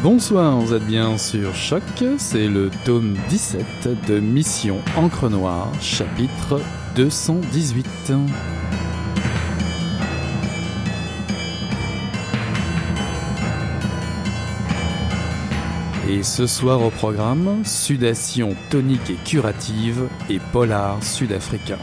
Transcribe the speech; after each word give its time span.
Bonsoir, 0.00 0.60
vous 0.60 0.74
êtes 0.74 0.86
bien 0.86 1.18
sur 1.18 1.56
Choc, 1.56 1.82
c'est 2.18 2.46
le 2.46 2.70
tome 2.84 3.16
17 3.28 4.06
de 4.06 4.20
Mission 4.20 4.78
Encre 4.96 5.28
Noire, 5.28 5.72
chapitre 5.80 6.60
218. 6.94 8.12
Et 16.08 16.22
ce 16.22 16.46
soir 16.46 16.80
au 16.80 16.90
programme, 16.90 17.64
sudation 17.64 18.54
tonique 18.70 19.10
et 19.10 19.18
curative 19.24 20.08
et 20.30 20.38
polar 20.52 21.02
sud-africain. 21.02 21.78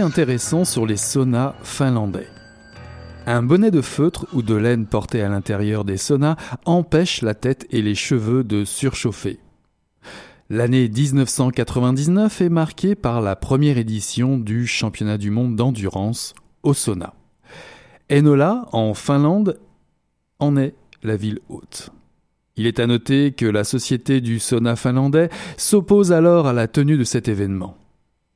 Intéressant 0.00 0.64
sur 0.64 0.86
les 0.86 0.96
saunas 0.96 1.54
finlandais. 1.62 2.28
Un 3.26 3.42
bonnet 3.42 3.70
de 3.70 3.82
feutre 3.82 4.26
ou 4.32 4.42
de 4.42 4.54
laine 4.54 4.86
porté 4.86 5.22
à 5.22 5.28
l'intérieur 5.28 5.84
des 5.84 5.96
saunas 5.96 6.36
empêche 6.64 7.22
la 7.22 7.34
tête 7.34 7.66
et 7.70 7.82
les 7.82 7.94
cheveux 7.94 8.42
de 8.42 8.64
surchauffer. 8.64 9.38
L'année 10.50 10.88
1999 10.88 12.40
est 12.40 12.48
marquée 12.48 12.94
par 12.94 13.20
la 13.20 13.36
première 13.36 13.78
édition 13.78 14.38
du 14.38 14.66
championnat 14.66 15.18
du 15.18 15.30
monde 15.30 15.56
d'endurance 15.56 16.34
au 16.62 16.74
sauna. 16.74 17.14
Enola, 18.10 18.66
en 18.72 18.94
Finlande, 18.94 19.58
en 20.38 20.56
est 20.56 20.74
la 21.02 21.16
ville 21.16 21.40
haute. 21.48 21.90
Il 22.56 22.66
est 22.66 22.80
à 22.80 22.86
noter 22.86 23.32
que 23.32 23.46
la 23.46 23.64
société 23.64 24.20
du 24.20 24.38
sauna 24.38 24.74
finlandais 24.74 25.28
s'oppose 25.56 26.12
alors 26.12 26.46
à 26.46 26.52
la 26.52 26.66
tenue 26.66 26.98
de 26.98 27.04
cet 27.04 27.28
événement. 27.28 27.76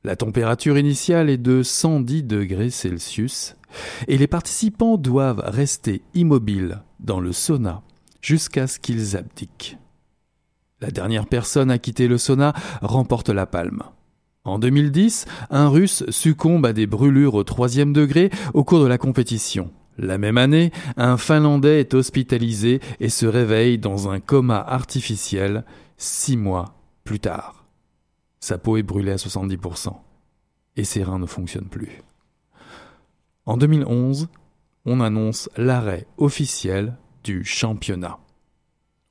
La 0.03 0.15
température 0.15 0.77
initiale 0.77 1.29
est 1.29 1.37
de 1.37 1.63
110 1.63 2.23
degrés 2.23 2.69
Celsius 2.69 3.55
et 4.07 4.17
les 4.17 4.27
participants 4.27 4.97
doivent 4.97 5.43
rester 5.45 6.01
immobiles 6.13 6.81
dans 6.99 7.19
le 7.19 7.33
sauna 7.33 7.81
jusqu'à 8.21 8.67
ce 8.67 8.79
qu'ils 8.79 9.17
abdiquent. 9.17 9.77
La 10.79 10.91
dernière 10.91 11.25
personne 11.25 11.71
à 11.71 11.79
quitter 11.79 12.07
le 12.07 12.17
sauna 12.17 12.53
remporte 12.81 13.29
la 13.29 13.45
palme. 13.45 13.83
En 14.43 14.59
2010, 14.59 15.25
un 15.49 15.67
Russe 15.67 16.03
succombe 16.09 16.65
à 16.65 16.73
des 16.73 16.87
brûlures 16.87 17.33
au 17.33 17.43
troisième 17.43 17.91
degré 17.91 18.29
au 18.53 18.63
cours 18.63 18.81
de 18.81 18.87
la 18.87 18.97
compétition. 18.97 19.71
La 19.97 20.17
même 20.17 20.37
année, 20.37 20.71
un 20.95 21.17
Finlandais 21.17 21.79
est 21.79 21.93
hospitalisé 21.95 22.79
et 22.99 23.09
se 23.09 23.25
réveille 23.25 23.79
dans 23.79 24.09
un 24.09 24.19
coma 24.19 24.59
artificiel 24.59 25.65
six 25.97 26.37
mois 26.37 26.75
plus 27.03 27.19
tard. 27.19 27.56
Sa 28.39 28.57
peau 28.57 28.77
est 28.77 28.83
brûlée 28.83 29.11
à 29.11 29.15
70% 29.15 29.93
et 30.75 30.83
ses 30.83 31.03
reins 31.03 31.19
ne 31.19 31.25
fonctionnent 31.25 31.69
plus. 31.69 32.01
En 33.45 33.57
2011, 33.57 34.29
on 34.85 34.99
annonce 34.99 35.49
l'arrêt 35.57 36.05
officiel 36.17 36.97
du 37.23 37.43
championnat. 37.43 38.19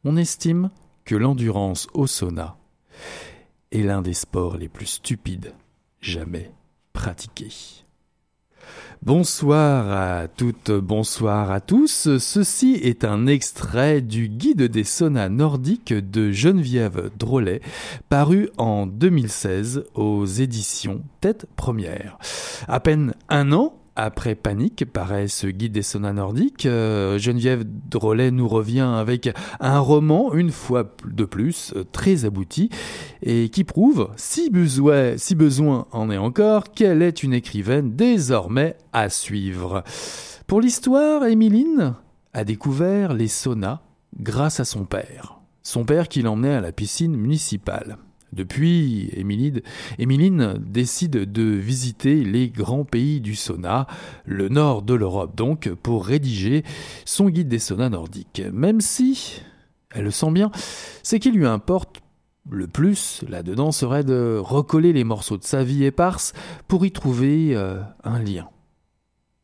On 0.05 0.17
estime 0.17 0.71
que 1.05 1.15
l'endurance 1.15 1.89
au 1.95 2.07
sauna 2.07 2.57
est 3.73 3.83
l'un 3.83 4.03
des 4.03 4.15
sports 4.15 4.57
les 4.57 4.69
plus 4.69 4.87
stupides 4.87 5.55
jamais 6.01 6.53
pratiqués. 6.93 7.86
Bonsoir 9.03 9.93
à 9.93 10.27
toutes, 10.27 10.73
bonsoir 10.73 11.51
à 11.51 11.61
tous. 11.61 12.19
Ceci 12.19 12.75
est 12.83 13.05
un 13.05 13.27
extrait 13.27 14.01
du 14.01 14.29
Guide 14.29 14.63
des 14.63 14.85
saunas 14.85 15.29
nordiques 15.29 15.93
de 15.93 16.33
Geneviève 16.33 17.11
Drolet, 17.17 17.61
paru 18.09 18.49
en 18.57 18.87
2016 18.87 19.85
aux 19.95 20.25
éditions 20.25 21.03
Tête 21.21 21.47
Première. 21.57 22.19
À 22.67 22.81
peine 22.81 23.15
un 23.29 23.53
an 23.53 23.75
après 23.97 24.35
Panique 24.35 24.85
paraît 24.85 25.27
ce 25.27 25.47
guide 25.47 25.73
des 25.73 25.83
saunas 25.83 26.13
nordiques. 26.13 26.67
Euh, 26.67 27.19
Geneviève 27.19 27.65
Drolet 27.65 28.31
nous 28.31 28.47
revient 28.47 28.81
avec 28.97 29.31
un 29.59 29.79
roman, 29.79 30.35
une 30.35 30.51
fois 30.51 30.95
de 31.05 31.25
plus, 31.25 31.73
euh, 31.75 31.85
très 31.91 32.25
abouti, 32.25 32.71
et 33.23 33.49
qui 33.49 33.65
prouve, 33.65 34.11
si 34.17 34.51
besoin, 34.51 35.17
si 35.17 35.35
besoin 35.35 35.87
en 35.93 36.11
est 36.11 36.19
encore, 36.19 36.71
qu'elle 36.73 37.03
est 37.03 37.23
une 37.23 37.33
écrivaine 37.33 37.97
désormais 37.97 38.77
à 38.93 39.09
suivre. 39.09 39.83
Pour 40.47 40.61
l'histoire, 40.61 41.25
Émiline 41.25 41.95
a 42.35 42.45
découvert 42.45 43.15
les 43.15 43.29
saunas 43.29 43.81
grâce 44.21 44.61
à 44.61 44.65
son 44.65 44.85
père. 44.85 45.41
Son 45.63 45.85
père 45.85 46.09
qui 46.09 46.23
l'emmenait 46.23 46.55
à 46.55 46.61
la 46.61 46.71
piscine 46.71 47.17
municipale. 47.17 47.97
Depuis, 48.33 49.11
Émiline 49.15 50.55
décide 50.59 51.33
de 51.33 51.43
visiter 51.43 52.25
les 52.25 52.49
grands 52.49 52.85
pays 52.85 53.21
du 53.21 53.35
sauna, 53.35 53.87
le 54.25 54.49
nord 54.49 54.83
de 54.83 54.95
l'Europe 54.95 55.37
donc, 55.37 55.71
pour 55.83 56.05
rédiger 56.05 56.65
son 57.05 57.29
guide 57.29 57.49
des 57.49 57.59
saunas 57.59 57.89
nordiques. 57.89 58.43
Même 58.53 58.81
si, 58.81 59.41
elle 59.91 60.05
le 60.05 60.11
sent 60.11 60.33
bien, 60.33 60.51
ce 61.03 61.17
qui 61.17 61.31
lui 61.31 61.47
importe 61.47 62.03
le 62.51 62.67
plus 62.67 63.25
là-dedans 63.29 63.73
serait 63.73 64.05
de 64.05 64.41
recoller 64.43 64.93
les 64.93 65.05
morceaux 65.05 65.37
de 65.37 65.45
sa 65.45 65.65
vie 65.65 65.85
éparse 65.85 66.33
pour 66.69 66.87
y 66.87 66.93
trouver 66.93 67.57
euh, 67.57 67.81
un 68.05 68.19
lien. 68.19 68.49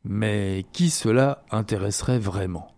Mais 0.04 0.64
qui 0.72 0.90
cela 0.90 1.44
intéresserait 1.50 2.18
vraiment? 2.18 2.68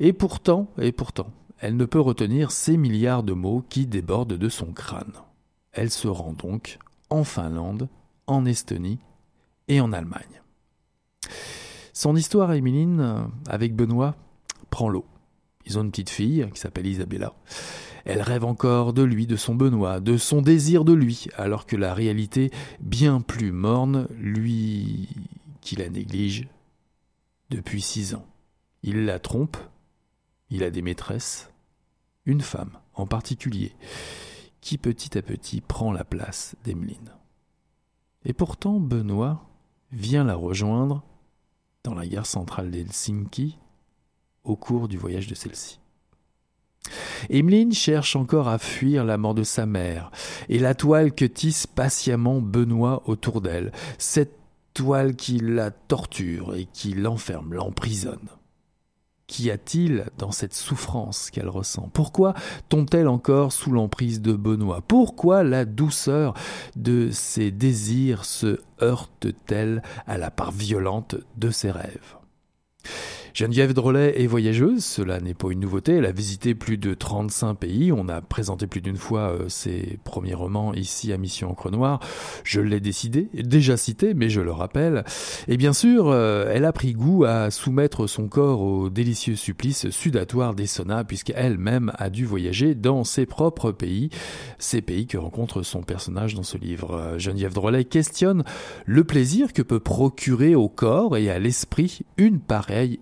Et 0.00 0.12
pourtant, 0.12 0.70
et 0.78 0.92
pourtant, 0.92 1.30
elle 1.60 1.76
ne 1.76 1.84
peut 1.84 2.00
retenir 2.00 2.50
ces 2.50 2.76
milliards 2.76 3.22
de 3.22 3.34
mots 3.34 3.64
qui 3.68 3.86
débordent 3.86 4.34
de 4.34 4.48
son 4.48 4.72
crâne. 4.72 5.12
Elle 5.72 5.90
se 5.90 6.08
rend 6.08 6.32
donc 6.32 6.78
en 7.10 7.22
Finlande, 7.22 7.88
en 8.26 8.46
Estonie 8.46 8.98
et 9.68 9.80
en 9.80 9.92
Allemagne. 9.92 10.42
Son 11.92 12.16
histoire, 12.16 12.52
Émiline, 12.54 13.28
avec 13.46 13.76
Benoît, 13.76 14.16
prend 14.70 14.88
l'eau. 14.88 15.04
Ils 15.66 15.78
ont 15.78 15.82
une 15.82 15.90
petite 15.90 16.10
fille 16.10 16.48
qui 16.54 16.60
s'appelle 16.60 16.86
Isabella. 16.86 17.34
Elle 18.06 18.22
rêve 18.22 18.44
encore 18.44 18.94
de 18.94 19.02
lui, 19.02 19.26
de 19.26 19.36
son 19.36 19.54
Benoît, 19.54 20.00
de 20.00 20.16
son 20.16 20.40
désir 20.40 20.84
de 20.84 20.94
lui, 20.94 21.26
alors 21.36 21.66
que 21.66 21.76
la 21.76 21.92
réalité, 21.92 22.50
bien 22.80 23.20
plus 23.20 23.52
morne, 23.52 24.08
lui 24.18 25.08
qui 25.60 25.76
la 25.76 25.90
néglige 25.90 26.48
depuis 27.50 27.82
six 27.82 28.14
ans. 28.14 28.26
Il 28.82 29.04
la 29.04 29.18
trompe, 29.18 29.58
il 30.48 30.64
a 30.64 30.70
des 30.70 30.80
maîtresses, 30.80 31.49
une 32.26 32.40
femme 32.40 32.78
en 32.94 33.06
particulier, 33.06 33.74
qui 34.60 34.78
petit 34.78 35.16
à 35.16 35.22
petit 35.22 35.60
prend 35.60 35.92
la 35.92 36.04
place 36.04 36.54
d'Emeline. 36.64 37.14
Et 38.24 38.32
pourtant, 38.32 38.78
Benoît 38.78 39.46
vient 39.92 40.24
la 40.24 40.34
rejoindre 40.34 41.02
dans 41.82 41.94
la 41.94 42.06
gare 42.06 42.26
centrale 42.26 42.70
d'Helsinki 42.70 43.58
au 44.44 44.56
cours 44.56 44.88
du 44.88 44.98
voyage 44.98 45.26
de 45.26 45.34
celle-ci. 45.34 45.80
Emeline 47.28 47.72
cherche 47.72 48.16
encore 48.16 48.48
à 48.48 48.58
fuir 48.58 49.04
la 49.04 49.18
mort 49.18 49.34
de 49.34 49.42
sa 49.42 49.66
mère, 49.66 50.10
et 50.48 50.58
la 50.58 50.74
toile 50.74 51.12
que 51.12 51.24
tisse 51.24 51.66
patiemment 51.66 52.40
Benoît 52.40 53.02
autour 53.06 53.40
d'elle, 53.40 53.72
cette 53.98 54.38
toile 54.74 55.14
qui 55.14 55.38
la 55.38 55.70
torture 55.70 56.54
et 56.54 56.66
qui 56.66 56.94
l'enferme, 56.94 57.54
l'emprisonne. 57.54 58.28
Qu'y 59.30 59.48
a-t-il 59.52 60.06
dans 60.18 60.32
cette 60.32 60.54
souffrance 60.54 61.30
qu'elle 61.30 61.48
ressent? 61.48 61.88
Pourquoi 61.92 62.34
tombe-t-elle 62.68 63.06
encore 63.06 63.52
sous 63.52 63.70
l'emprise 63.70 64.20
de 64.20 64.32
Benoît? 64.32 64.80
Pourquoi 64.80 65.44
la 65.44 65.64
douceur 65.64 66.34
de 66.74 67.10
ses 67.12 67.52
désirs 67.52 68.24
se 68.24 68.58
heurte-t-elle 68.82 69.84
à 70.08 70.18
la 70.18 70.32
part 70.32 70.50
violente 70.50 71.14
de 71.36 71.50
ses 71.52 71.70
rêves? 71.70 72.16
Geneviève 73.34 73.72
Drolet 73.74 74.20
est 74.20 74.26
voyageuse, 74.26 74.84
cela 74.84 75.20
n'est 75.20 75.34
pas 75.34 75.50
une 75.50 75.60
nouveauté, 75.60 75.94
elle 75.94 76.06
a 76.06 76.12
visité 76.12 76.54
plus 76.54 76.78
de 76.78 76.94
35 76.94 77.54
pays, 77.54 77.92
on 77.92 78.08
a 78.08 78.20
présenté 78.20 78.66
plus 78.66 78.80
d'une 78.80 78.96
fois 78.96 79.32
euh, 79.32 79.48
ses 79.48 79.98
premiers 80.04 80.34
romans 80.34 80.74
ici 80.74 81.12
à 81.12 81.18
Mission 81.18 81.50
Encre 81.50 81.70
Noire, 81.70 82.00
je 82.44 82.60
l'ai 82.60 82.80
décidé, 82.80 83.28
déjà 83.32 83.76
cité, 83.76 84.14
mais 84.14 84.28
je 84.28 84.40
le 84.40 84.50
rappelle, 84.50 85.04
et 85.48 85.56
bien 85.56 85.72
sûr, 85.72 86.08
euh, 86.08 86.50
elle 86.52 86.64
a 86.64 86.72
pris 86.72 86.92
goût 86.92 87.24
à 87.24 87.50
soumettre 87.50 88.08
son 88.08 88.28
corps 88.28 88.60
au 88.60 88.90
délicieux 88.90 89.36
supplice 89.36 89.90
sudatoire 89.90 90.54
des 90.54 90.66
saunas, 90.66 91.04
puisqu'elle-même 91.04 91.92
a 91.98 92.10
dû 92.10 92.24
voyager 92.24 92.74
dans 92.74 93.04
ses 93.04 93.26
propres 93.26 93.70
pays, 93.70 94.10
ces 94.58 94.82
pays 94.82 95.06
que 95.06 95.18
rencontre 95.18 95.62
son 95.62 95.82
personnage 95.82 96.34
dans 96.34 96.42
ce 96.42 96.58
livre. 96.58 96.94
Euh, 96.94 97.18
Geneviève 97.18 97.54
Drolet 97.54 97.84
questionne 97.84 98.44
le 98.86 99.04
plaisir 99.04 99.52
que 99.52 99.62
peut 99.62 99.80
procurer 99.80 100.54
au 100.54 100.68
corps 100.68 101.16
et 101.16 101.30
à 101.30 101.38
l'esprit 101.38 102.00
une 102.16 102.40
pareille. 102.40 103.00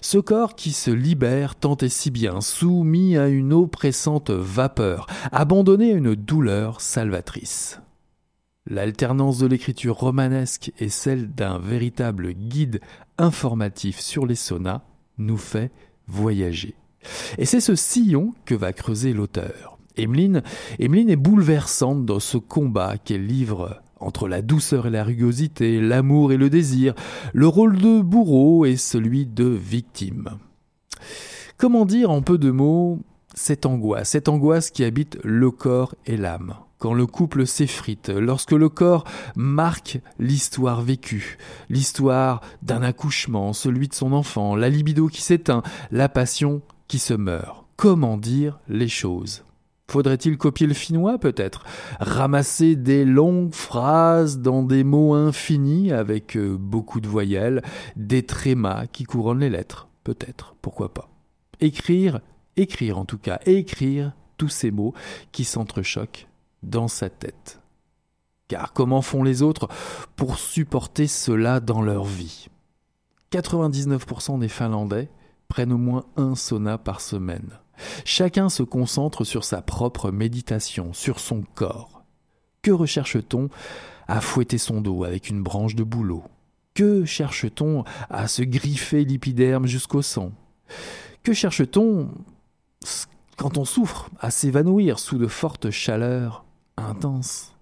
Ce 0.00 0.18
corps 0.18 0.54
qui 0.54 0.72
se 0.72 0.90
libère 0.90 1.54
tant 1.54 1.76
et 1.76 1.88
si 1.88 2.10
bien, 2.10 2.40
soumis 2.40 3.16
à 3.16 3.28
une 3.28 3.52
oppressante 3.52 4.30
vapeur, 4.30 5.06
abandonné 5.32 5.92
à 5.92 5.96
une 5.96 6.14
douleur 6.14 6.80
salvatrice. 6.80 7.80
L'alternance 8.66 9.38
de 9.38 9.46
l'écriture 9.46 9.96
romanesque 9.96 10.72
et 10.78 10.90
celle 10.90 11.32
d'un 11.34 11.58
véritable 11.58 12.32
guide 12.32 12.80
informatif 13.16 13.98
sur 13.98 14.26
les 14.26 14.34
saunas 14.34 14.82
nous 15.16 15.38
fait 15.38 15.70
voyager. 16.06 16.74
Et 17.38 17.46
c'est 17.46 17.60
ce 17.60 17.74
sillon 17.74 18.34
que 18.44 18.54
va 18.54 18.72
creuser 18.72 19.12
l'auteur. 19.12 19.78
Emeline, 19.96 20.42
Emeline 20.78 21.10
est 21.10 21.16
bouleversante 21.16 22.04
dans 22.04 22.20
ce 22.20 22.36
combat 22.36 22.98
qu'elle 22.98 23.26
livre 23.26 23.82
entre 24.00 24.28
la 24.28 24.42
douceur 24.42 24.86
et 24.86 24.90
la 24.90 25.04
rugosité, 25.04 25.80
l'amour 25.80 26.32
et 26.32 26.36
le 26.36 26.50
désir, 26.50 26.94
le 27.32 27.46
rôle 27.46 27.78
de 27.78 28.00
bourreau 28.00 28.64
et 28.64 28.76
celui 28.76 29.26
de 29.26 29.44
victime. 29.44 30.38
Comment 31.56 31.84
dire 31.84 32.10
en 32.10 32.22
peu 32.22 32.38
de 32.38 32.50
mots 32.50 33.00
cette 33.34 33.66
angoisse, 33.66 34.10
cette 34.10 34.28
angoisse 34.28 34.70
qui 34.70 34.84
habite 34.84 35.18
le 35.24 35.50
corps 35.50 35.94
et 36.06 36.16
l'âme 36.16 36.54
quand 36.78 36.94
le 36.94 37.06
couple 37.06 37.46
s'effrite, 37.46 38.08
lorsque 38.08 38.52
le 38.52 38.68
corps 38.68 39.04
marque 39.34 40.00
l'histoire 40.18 40.80
vécue, 40.80 41.36
l'histoire 41.68 42.40
d'un 42.62 42.82
accouchement, 42.82 43.52
celui 43.52 43.88
de 43.88 43.94
son 43.94 44.12
enfant, 44.12 44.54
la 44.54 44.68
libido 44.68 45.08
qui 45.08 45.20
s'éteint, 45.20 45.62
la 45.90 46.08
passion 46.08 46.62
qui 46.86 46.98
se 46.98 47.14
meurt. 47.14 47.64
Comment 47.76 48.16
dire 48.16 48.60
les 48.68 48.88
choses? 48.88 49.42
Faudrait-il 49.90 50.36
copier 50.36 50.66
le 50.66 50.74
finnois 50.74 51.18
peut-être? 51.18 51.64
Ramasser 51.98 52.76
des 52.76 53.06
longues 53.06 53.54
phrases 53.54 54.38
dans 54.38 54.62
des 54.62 54.84
mots 54.84 55.14
infinis 55.14 55.92
avec 55.92 56.36
euh, 56.36 56.56
beaucoup 56.58 57.00
de 57.00 57.08
voyelles, 57.08 57.62
des 57.96 58.22
trémas 58.22 58.86
qui 58.86 59.04
couronnent 59.04 59.40
les 59.40 59.50
lettres 59.50 59.88
Peut-être, 60.04 60.54
pourquoi 60.62 60.94
pas? 60.94 61.10
Écrire, 61.60 62.20
écrire 62.56 62.98
en 62.98 63.04
tout 63.04 63.18
cas, 63.18 63.40
écrire 63.46 64.12
tous 64.36 64.48
ces 64.48 64.70
mots 64.70 64.94
qui 65.32 65.44
s'entrechoquent 65.44 66.28
dans 66.62 66.88
sa 66.88 67.10
tête. 67.10 67.60
Car 68.46 68.72
comment 68.72 69.02
font 69.02 69.22
les 69.22 69.42
autres 69.42 69.68
pour 70.16 70.38
supporter 70.38 71.06
cela 71.06 71.60
dans 71.60 71.82
leur 71.82 72.04
vie? 72.04 72.48
99% 73.32 74.38
des 74.38 74.48
Finlandais 74.48 75.10
prennent 75.48 75.72
au 75.72 75.78
moins 75.78 76.04
un 76.16 76.34
sauna 76.34 76.78
par 76.78 77.00
semaine. 77.00 77.58
Chacun 78.04 78.48
se 78.48 78.62
concentre 78.62 79.24
sur 79.24 79.44
sa 79.44 79.62
propre 79.62 80.10
méditation, 80.10 80.92
sur 80.92 81.20
son 81.20 81.42
corps. 81.54 82.02
Que 82.62 82.70
recherche-t-on 82.70 83.48
à 84.06 84.20
fouetter 84.20 84.58
son 84.58 84.80
dos 84.80 85.04
avec 85.04 85.28
une 85.28 85.42
branche 85.42 85.74
de 85.74 85.84
bouleau? 85.84 86.24
Que 86.74 87.04
cherche-t-on 87.04 87.84
à 88.10 88.28
se 88.28 88.42
griffer 88.42 89.04
l'épiderme 89.04 89.66
jusqu'au 89.66 90.02
sang? 90.02 90.32
Que 91.22 91.32
cherche-t-on 91.32 92.10
quand 93.36 93.58
on 93.58 93.64
souffre 93.64 94.10
à 94.20 94.30
s'évanouir 94.30 94.98
sous 94.98 95.18
de 95.18 95.26
fortes 95.26 95.70
chaleurs 95.70 96.44
intenses? 96.76 97.54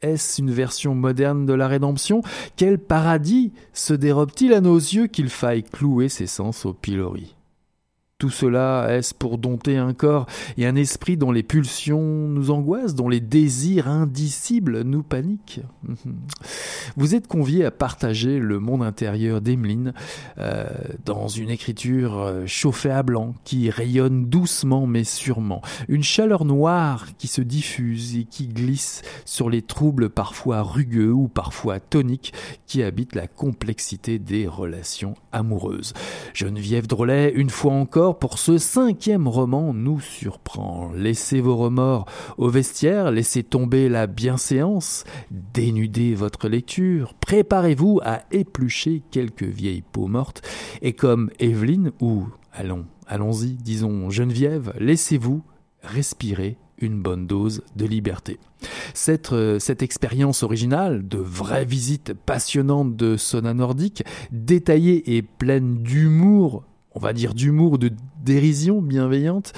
Est-ce 0.00 0.40
une 0.40 0.50
version 0.50 0.94
moderne 0.96 1.46
de 1.46 1.52
la 1.52 1.68
rédemption? 1.68 2.22
Quel 2.56 2.78
paradis 2.78 3.52
se 3.72 3.94
dérobe-t-il 3.94 4.52
à 4.52 4.60
nos 4.60 4.76
yeux 4.76 5.06
qu'il 5.06 5.28
faille 5.28 5.62
clouer 5.62 6.08
ses 6.08 6.26
sens 6.26 6.66
au 6.66 6.72
pilori? 6.72 7.36
Tout 8.22 8.30
cela 8.30 8.86
est-ce 8.88 9.14
pour 9.14 9.36
dompter 9.36 9.78
un 9.78 9.94
corps 9.94 10.26
et 10.56 10.64
un 10.64 10.76
esprit 10.76 11.16
dont 11.16 11.32
les 11.32 11.42
pulsions 11.42 12.28
nous 12.28 12.52
angoissent, 12.52 12.94
dont 12.94 13.08
les 13.08 13.18
désirs 13.18 13.88
indicibles 13.88 14.82
nous 14.82 15.02
paniquent? 15.02 15.60
Vous 16.96 17.16
êtes 17.16 17.26
convié 17.26 17.64
à 17.64 17.72
partager 17.72 18.38
le 18.38 18.60
monde 18.60 18.84
intérieur 18.84 19.40
d'Emeline 19.40 19.92
euh, 20.38 20.66
dans 21.04 21.26
une 21.26 21.50
écriture 21.50 22.16
euh, 22.16 22.46
chauffée 22.46 22.92
à 22.92 23.02
blanc 23.02 23.34
qui 23.42 23.70
rayonne 23.70 24.26
doucement 24.26 24.86
mais 24.86 25.02
sûrement. 25.02 25.60
Une 25.88 26.04
chaleur 26.04 26.44
noire 26.44 27.08
qui 27.18 27.26
se 27.26 27.40
diffuse 27.40 28.16
et 28.16 28.22
qui 28.22 28.46
glisse 28.46 29.02
sur 29.24 29.50
les 29.50 29.62
troubles 29.62 30.10
parfois 30.10 30.62
rugueux 30.62 31.10
ou 31.10 31.26
parfois 31.26 31.80
toniques 31.80 32.34
qui 32.68 32.84
habitent 32.84 33.16
la 33.16 33.26
complexité 33.26 34.20
des 34.20 34.46
relations 34.46 35.14
amoureuses. 35.32 35.92
Geneviève 36.34 36.86
Drolet, 36.86 37.32
une 37.34 37.50
fois 37.50 37.72
encore, 37.72 38.11
pour 38.18 38.38
ce 38.38 38.58
cinquième 38.58 39.28
roman 39.28 39.72
nous 39.74 40.00
surprend. 40.00 40.90
Laissez 40.94 41.40
vos 41.40 41.56
remords 41.56 42.06
au 42.38 42.48
vestiaire, 42.48 43.10
laissez 43.10 43.42
tomber 43.42 43.88
la 43.88 44.06
bienséance, 44.06 45.04
dénudez 45.30 46.14
votre 46.14 46.48
lecture, 46.48 47.14
préparez-vous 47.14 48.00
à 48.04 48.22
éplucher 48.30 49.02
quelques 49.10 49.42
vieilles 49.42 49.84
peaux 49.92 50.06
mortes, 50.06 50.42
et 50.82 50.92
comme 50.92 51.30
Evelyne, 51.38 51.92
ou, 52.00 52.26
allons, 52.52 52.86
allons-y, 53.06 53.52
disons 53.54 54.10
Geneviève, 54.10 54.72
laissez-vous 54.78 55.42
respirer 55.82 56.56
une 56.78 57.00
bonne 57.00 57.26
dose 57.26 57.62
de 57.76 57.86
liberté. 57.86 58.38
Cette, 58.94 59.32
euh, 59.32 59.58
cette 59.58 59.82
expérience 59.82 60.42
originale 60.42 61.06
de 61.06 61.18
vraie 61.18 61.64
visite 61.64 62.12
passionnante 62.12 62.96
de 62.96 63.16
sauna 63.16 63.54
nordique, 63.54 64.04
détaillée 64.30 65.16
et 65.16 65.22
pleine 65.22 65.82
d'humour 65.82 66.64
on 66.94 67.00
va 67.00 67.12
dire 67.12 67.34
d'humour, 67.34 67.78
de 67.78 67.90
dérision 68.24 68.80
bienveillante, 68.80 69.52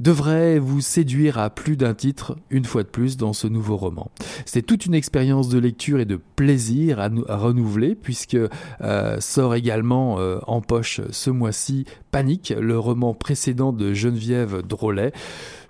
devrait 0.00 0.58
vous 0.58 0.80
séduire 0.80 1.38
à 1.38 1.48
plus 1.48 1.76
d'un 1.76 1.94
titre, 1.94 2.36
une 2.50 2.64
fois 2.64 2.82
de 2.82 2.88
plus, 2.88 3.16
dans 3.16 3.32
ce 3.32 3.46
nouveau 3.46 3.76
roman. 3.76 4.10
C'est 4.46 4.62
toute 4.62 4.84
une 4.86 4.94
expérience 4.94 5.48
de 5.48 5.58
lecture 5.58 6.00
et 6.00 6.04
de 6.04 6.20
plaisir 6.36 6.98
à, 6.98 7.08
renouveler, 7.36 7.94
puisque 7.94 8.36
euh, 8.80 9.20
sort 9.20 9.54
également 9.54 10.18
euh, 10.18 10.38
en 10.46 10.60
poche 10.60 11.00
ce 11.10 11.30
mois-ci 11.30 11.84
Panique, 12.10 12.52
le 12.58 12.78
roman 12.78 13.14
précédent 13.14 13.72
de 13.72 13.94
Geneviève 13.94 14.62
Drolet 14.62 15.12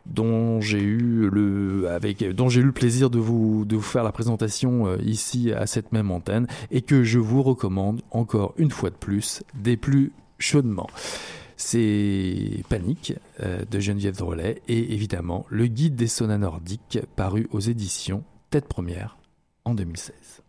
dont 0.06 0.60
j'ai 0.60 0.80
eu 0.80 1.30
le 1.30 1.88
avec 1.88 2.24
dont 2.34 2.48
j'ai 2.48 2.60
eu 2.60 2.64
le 2.64 2.72
plaisir 2.72 3.08
de 3.08 3.20
vous 3.20 3.64
de 3.64 3.76
vous 3.76 3.82
faire 3.82 4.02
la 4.02 4.10
présentation 4.10 4.88
euh, 4.88 4.96
ici 5.00 5.52
à 5.52 5.66
cette 5.66 5.92
même 5.92 6.10
antenne 6.10 6.48
et 6.72 6.82
que 6.82 7.04
je 7.04 7.20
vous 7.20 7.42
recommande 7.42 8.02
encore 8.10 8.52
une 8.56 8.72
fois 8.72 8.90
de 8.90 8.96
plus 8.96 9.44
des 9.54 9.76
plus 9.76 10.10
chaudement. 10.42 10.88
C'est 11.56 12.64
Panique 12.68 13.14
euh, 13.40 13.64
de 13.70 13.80
Geneviève 13.80 14.16
Drolet 14.16 14.60
et 14.68 14.92
évidemment 14.92 15.46
le 15.48 15.66
guide 15.66 15.94
des 15.94 16.08
saunas 16.08 16.38
nordiques 16.38 16.98
paru 17.16 17.48
aux 17.52 17.60
éditions 17.60 18.24
Tête 18.50 18.66
Première 18.66 19.16
en 19.64 19.74
2016. 19.74 20.42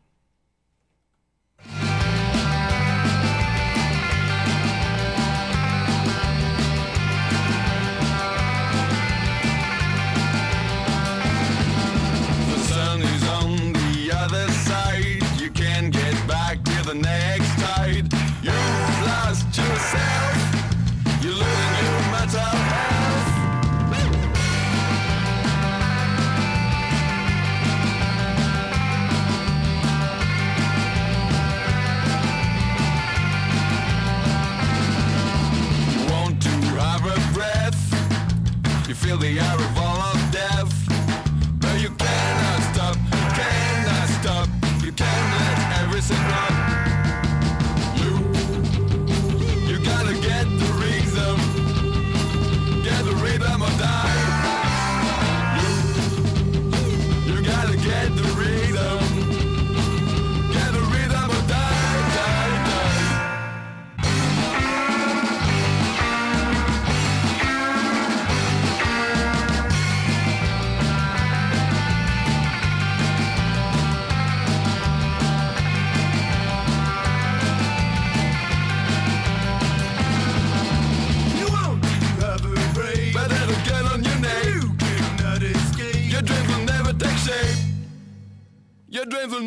feel 39.04 39.18
the 39.18 39.38
air 39.38 39.56
of 39.56 39.83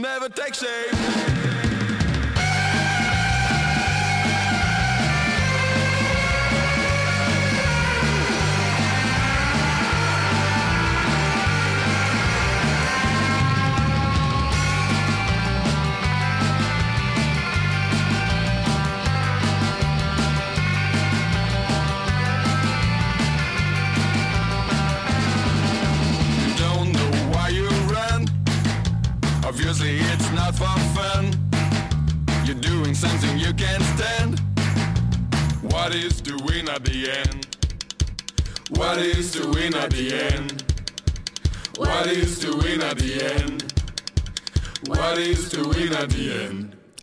never 0.00 0.28
take 0.28 0.54
shape. 0.54 1.35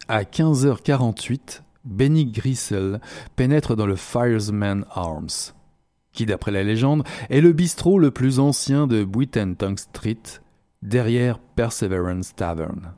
À 0.10 0.24
15h48, 0.24 1.62
Benny 1.86 2.26
Grissel 2.26 3.00
pénètre 3.38 3.78
dans 3.78 3.86
le 3.86 3.96
Firesman 3.96 4.86
Arms, 4.92 5.54
qui 6.12 6.26
d'après 6.26 6.52
la 6.52 6.64
légende 6.64 7.04
est 7.30 7.40
le 7.40 7.54
bistrot 7.54 8.00
le 8.00 8.12
plus 8.12 8.40
ancien 8.40 8.86
de 8.86 9.06
Tongue 9.58 9.80
Street, 9.80 10.22
derrière 10.82 11.40
Perseverance 11.40 12.36
Tavern. 12.36 12.94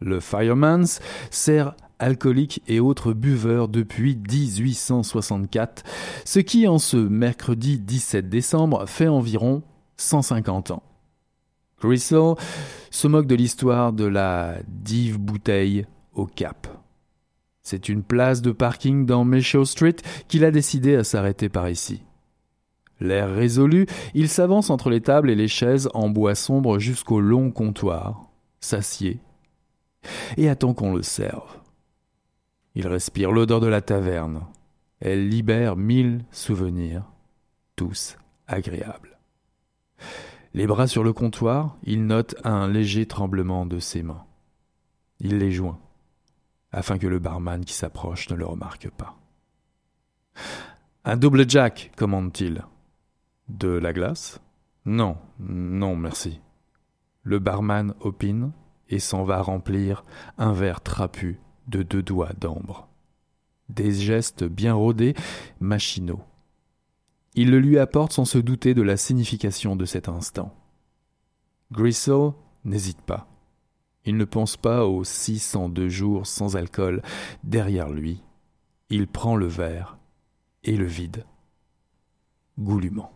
Le 0.00 0.20
Fireman's 0.20 1.00
sert 1.30 1.74
alcooliques 2.02 2.62
et 2.66 2.80
autres 2.80 3.12
buveurs 3.12 3.68
depuis 3.68 4.16
1864, 4.16 5.84
ce 6.24 6.40
qui 6.40 6.66
en 6.68 6.78
ce 6.78 6.96
mercredi 6.96 7.78
17 7.78 8.28
décembre 8.28 8.86
fait 8.86 9.08
environ 9.08 9.62
150 9.96 10.72
ans. 10.72 10.82
Gristle 11.80 12.34
se 12.90 13.08
moque 13.08 13.26
de 13.26 13.34
l'histoire 13.34 13.92
de 13.92 14.04
la 14.04 14.56
dive 14.68 15.18
bouteille 15.18 15.86
au 16.14 16.26
Cap. 16.26 16.68
C'est 17.62 17.88
une 17.88 18.02
place 18.02 18.42
de 18.42 18.50
parking 18.50 19.06
dans 19.06 19.24
Mayshaw 19.24 19.64
Street 19.64 19.96
qu'il 20.28 20.44
a 20.44 20.50
décidé 20.50 20.96
à 20.96 21.04
s'arrêter 21.04 21.48
par 21.48 21.70
ici. 21.70 22.02
L'air 23.00 23.32
résolu, 23.32 23.86
il 24.14 24.28
s'avance 24.28 24.70
entre 24.70 24.90
les 24.90 25.00
tables 25.00 25.30
et 25.30 25.34
les 25.34 25.48
chaises 25.48 25.88
en 25.94 26.08
bois 26.08 26.34
sombre 26.34 26.78
jusqu'au 26.78 27.20
long 27.20 27.50
comptoir, 27.50 28.26
s'assied 28.60 29.20
et 30.36 30.48
attend 30.48 30.74
qu'on 30.74 30.94
le 30.94 31.02
serve. 31.02 31.61
Il 32.74 32.86
respire 32.86 33.32
l'odeur 33.32 33.60
de 33.60 33.66
la 33.66 33.82
taverne. 33.82 34.46
Elle 35.00 35.28
libère 35.28 35.76
mille 35.76 36.24
souvenirs, 36.30 37.04
tous 37.76 38.16
agréables. 38.46 39.18
Les 40.54 40.66
bras 40.66 40.86
sur 40.86 41.02
le 41.02 41.12
comptoir, 41.12 41.76
il 41.82 42.06
note 42.06 42.34
un 42.44 42.68
léger 42.68 43.06
tremblement 43.06 43.66
de 43.66 43.78
ses 43.78 44.02
mains. 44.02 44.24
Il 45.18 45.38
les 45.38 45.50
joint, 45.50 45.78
afin 46.72 46.98
que 46.98 47.06
le 47.06 47.18
barman 47.18 47.64
qui 47.64 47.74
s'approche 47.74 48.28
ne 48.30 48.36
le 48.36 48.44
remarque 48.44 48.90
pas. 48.90 49.16
Un 51.04 51.16
double 51.16 51.48
jack, 51.48 51.90
commande-t-il. 51.96 52.64
De 53.48 53.68
la 53.68 53.92
glace? 53.92 54.40
Non, 54.84 55.16
non, 55.38 55.96
merci. 55.96 56.40
Le 57.22 57.38
barman 57.38 57.94
opine 58.00 58.52
et 58.88 58.98
s'en 58.98 59.24
va 59.24 59.42
remplir 59.42 60.04
un 60.38 60.52
verre 60.52 60.80
trapu 60.80 61.40
de 61.72 61.82
deux 61.82 62.02
doigts 62.02 62.32
d'ambre. 62.38 62.88
Des 63.68 63.92
gestes 63.92 64.44
bien 64.44 64.74
rodés, 64.74 65.14
machinaux. 65.60 66.20
Il 67.34 67.50
le 67.50 67.58
lui 67.58 67.78
apporte 67.78 68.12
sans 68.12 68.26
se 68.26 68.38
douter 68.38 68.74
de 68.74 68.82
la 68.82 68.96
signification 68.96 69.74
de 69.74 69.86
cet 69.86 70.08
instant. 70.08 70.54
Gristle 71.72 72.32
n'hésite 72.64 73.00
pas. 73.00 73.26
Il 74.04 74.16
ne 74.16 74.24
pense 74.24 74.56
pas 74.56 74.84
aux 74.84 75.04
602 75.04 75.88
jours 75.88 76.26
sans 76.26 76.56
alcool 76.56 77.02
derrière 77.44 77.88
lui. 77.88 78.20
Il 78.90 79.06
prend 79.06 79.36
le 79.36 79.46
verre 79.46 79.96
et 80.64 80.76
le 80.76 80.84
vide, 80.84 81.24
goulûment. 82.58 83.12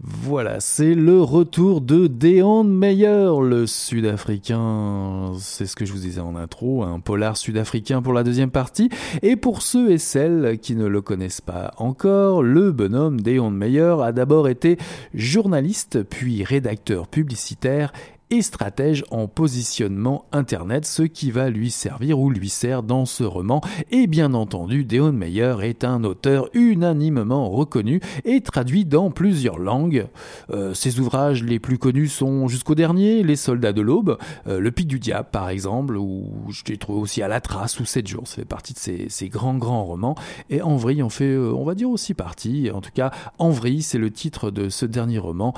Voilà, 0.00 0.58
c'est 0.58 0.94
le 0.94 1.22
retour 1.22 1.80
de 1.80 2.08
Deon 2.08 2.64
Meyer, 2.64 3.30
le 3.40 3.64
sud-africain, 3.66 5.32
c'est 5.38 5.66
ce 5.66 5.76
que 5.76 5.86
je 5.86 5.92
vous 5.92 6.00
disais 6.00 6.20
en 6.20 6.34
intro, 6.34 6.82
un 6.82 6.98
polar 6.98 7.36
sud-africain 7.36 8.02
pour 8.02 8.12
la 8.12 8.24
deuxième 8.24 8.50
partie. 8.50 8.90
Et 9.22 9.36
pour 9.36 9.62
ceux 9.62 9.92
et 9.92 9.98
celles 9.98 10.58
qui 10.58 10.74
ne 10.74 10.86
le 10.86 11.00
connaissent 11.00 11.40
pas 11.40 11.72
encore, 11.78 12.42
le 12.42 12.72
bonhomme 12.72 13.20
Deon 13.20 13.50
Meyer 13.50 13.96
a 14.02 14.12
d'abord 14.12 14.48
été 14.48 14.78
journaliste, 15.14 16.02
puis 16.02 16.42
rédacteur 16.42 17.06
publicitaire 17.06 17.92
et 18.30 18.42
stratège 18.42 19.04
en 19.10 19.28
positionnement 19.28 20.26
Internet, 20.32 20.86
ce 20.86 21.02
qui 21.02 21.30
va 21.30 21.50
lui 21.50 21.70
servir 21.70 22.18
ou 22.18 22.30
lui 22.30 22.48
sert 22.48 22.82
dans 22.82 23.04
ce 23.04 23.24
roman. 23.24 23.60
Et 23.90 24.06
bien 24.06 24.34
entendu, 24.34 24.84
Deon 24.84 25.12
Meyer 25.12 25.56
est 25.62 25.84
un 25.84 26.04
auteur 26.04 26.48
unanimement 26.54 27.50
reconnu 27.50 28.00
et 28.24 28.40
traduit 28.40 28.84
dans 28.84 29.10
plusieurs 29.10 29.58
langues. 29.58 30.06
Euh, 30.50 30.74
ses 30.74 31.00
ouvrages 31.00 31.42
les 31.42 31.58
plus 31.58 31.78
connus 31.78 32.08
sont 32.08 32.48
jusqu'au 32.48 32.74
dernier, 32.74 33.22
Les 33.22 33.36
Soldats 33.36 33.72
de 33.72 33.82
l'Aube, 33.82 34.18
euh, 34.46 34.58
Le 34.58 34.70
Pic 34.70 34.86
du 34.86 34.98
Diable 34.98 35.28
par 35.30 35.48
exemple, 35.48 35.96
ou 35.96 36.32
je 36.50 36.62
l'ai 36.66 36.78
trouvé 36.78 37.00
aussi 37.00 37.22
à 37.22 37.28
la 37.28 37.40
trace 37.40 37.78
ou 37.80 37.84
7 37.84 38.06
jours, 38.06 38.26
ça 38.26 38.36
fait 38.36 38.44
partie 38.44 38.72
de 38.72 38.78
ces, 38.78 39.28
grands 39.28 39.56
grands 39.56 39.84
romans. 39.84 40.14
Et 40.50 40.62
Envry 40.62 41.02
en 41.02 41.08
fait, 41.08 41.24
euh, 41.24 41.52
on 41.52 41.64
va 41.64 41.74
dire 41.74 41.90
aussi 41.90 42.14
partie, 42.14 42.70
en 42.70 42.80
tout 42.80 42.92
cas 42.92 43.10
Envry 43.38 43.82
c'est 43.82 43.98
le 43.98 44.10
titre 44.10 44.50
de 44.50 44.68
ce 44.68 44.86
dernier 44.86 45.18
roman, 45.18 45.54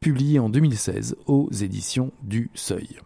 publié 0.00 0.38
en 0.38 0.48
2016 0.48 1.16
aux 1.26 1.48
éditions 1.50 2.10
du 2.22 2.50
Seuil. 2.54 2.98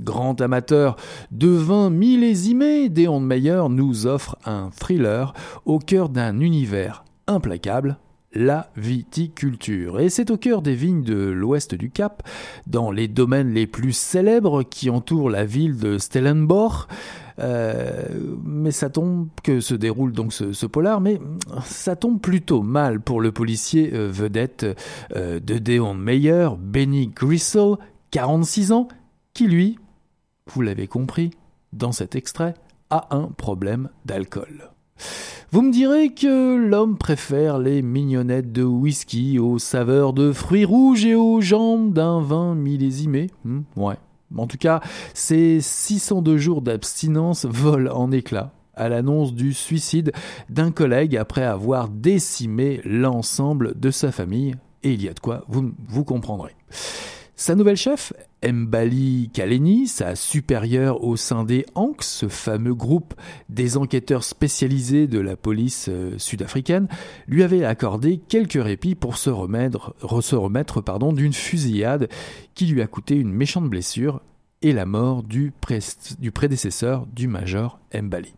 Grand 0.00 0.40
amateur 0.40 0.96
de 1.30 1.48
vin 1.48 1.90
millésimé, 1.90 2.88
Deon 2.88 3.20
Meyer 3.20 3.64
nous 3.70 4.06
offre 4.06 4.36
un 4.44 4.70
thriller 4.70 5.34
au 5.66 5.78
cœur 5.78 6.08
d'un 6.08 6.40
univers 6.40 7.04
implacable, 7.26 7.98
la 8.32 8.70
viticulture. 8.76 10.00
Et 10.00 10.08
c'est 10.08 10.30
au 10.30 10.36
cœur 10.36 10.62
des 10.62 10.74
vignes 10.74 11.02
de 11.02 11.14
l'ouest 11.14 11.74
du 11.74 11.90
Cap, 11.90 12.26
dans 12.66 12.90
les 12.90 13.06
domaines 13.06 13.52
les 13.52 13.66
plus 13.66 13.92
célèbres 13.92 14.62
qui 14.62 14.90
entourent 14.90 15.30
la 15.30 15.44
ville 15.44 15.76
de 15.76 15.98
Stellenbosch, 15.98 16.86
mais 17.38 18.70
ça 18.70 18.90
tombe 18.90 19.28
que 19.42 19.60
se 19.60 19.74
déroule 19.74 20.12
donc 20.12 20.32
ce, 20.32 20.66
polar, 20.66 21.00
mais 21.00 21.20
ça 21.64 21.96
tombe 21.96 22.20
plutôt 22.20 22.62
mal 22.62 23.00
pour 23.00 23.20
le 23.20 23.32
policier 23.32 23.90
euh, 23.92 24.08
vedette 24.10 24.66
euh, 25.16 25.40
de 25.40 25.58
Deon 25.58 25.94
Meyer, 25.94 26.50
Benny 26.58 27.08
Gristle, 27.08 27.76
46 28.10 28.72
ans, 28.72 28.88
qui 29.34 29.46
lui, 29.46 29.78
vous 30.46 30.62
l'avez 30.62 30.86
compris 30.86 31.30
dans 31.72 31.92
cet 31.92 32.14
extrait, 32.14 32.54
a 32.90 33.08
un 33.10 33.28
problème 33.28 33.88
d'alcool. 34.04 34.70
Vous 35.50 35.62
me 35.62 35.72
direz 35.72 36.14
que 36.14 36.56
l'homme 36.56 36.96
préfère 36.96 37.58
les 37.58 37.82
mignonnettes 37.82 38.52
de 38.52 38.62
whisky 38.62 39.38
aux 39.38 39.58
saveurs 39.58 40.12
de 40.12 40.32
fruits 40.32 40.64
rouges 40.64 41.04
et 41.04 41.14
aux 41.14 41.40
jambes 41.40 41.92
d'un 41.92 42.20
vin 42.20 42.54
millésimé. 42.54 43.28
Hmm, 43.44 43.60
ouais, 43.76 43.96
en 44.36 44.46
tout 44.46 44.58
cas, 44.58 44.80
ces 45.14 45.60
602 45.60 46.36
jours 46.38 46.62
d'abstinence 46.62 47.44
volent 47.46 47.94
en 47.94 48.12
éclats 48.12 48.52
à 48.74 48.88
l'annonce 48.88 49.34
du 49.34 49.52
suicide 49.52 50.12
d'un 50.48 50.70
collègue 50.70 51.16
après 51.16 51.44
avoir 51.44 51.88
décimé 51.88 52.80
l'ensemble 52.84 53.78
de 53.78 53.90
sa 53.90 54.12
famille. 54.12 54.54
Et 54.82 54.92
il 54.92 55.02
y 55.02 55.08
a 55.08 55.14
de 55.14 55.20
quoi, 55.20 55.44
vous, 55.48 55.72
vous 55.88 56.04
comprendrez. 56.04 56.56
Sa 57.34 57.54
nouvelle 57.54 57.76
chef, 57.76 58.12
Mbali 58.44 59.30
Kaleni, 59.32 59.88
sa 59.88 60.14
supérieure 60.14 61.02
au 61.02 61.16
sein 61.16 61.44
des 61.44 61.64
Hanks, 61.74 62.02
ce 62.04 62.28
fameux 62.28 62.74
groupe 62.74 63.14
des 63.48 63.76
enquêteurs 63.76 64.22
spécialisés 64.22 65.06
de 65.06 65.18
la 65.18 65.36
police 65.36 65.86
euh, 65.88 66.18
sud-africaine, 66.18 66.88
lui 67.26 67.42
avait 67.42 67.64
accordé 67.64 68.18
quelques 68.18 68.62
répits 68.62 68.94
pour 68.94 69.16
se 69.16 69.30
remettre, 69.30 69.94
d'une 71.12 71.32
fusillade 71.32 72.08
qui 72.54 72.66
lui 72.66 72.82
a 72.82 72.86
coûté 72.86 73.16
une 73.16 73.32
méchante 73.32 73.68
blessure 73.68 74.20
et 74.60 74.72
la 74.72 74.86
mort 74.86 75.22
du, 75.22 75.52
du 76.18 76.32
prédécesseur 76.32 77.06
du 77.06 77.28
major 77.28 77.80
Mbali. 77.94 78.34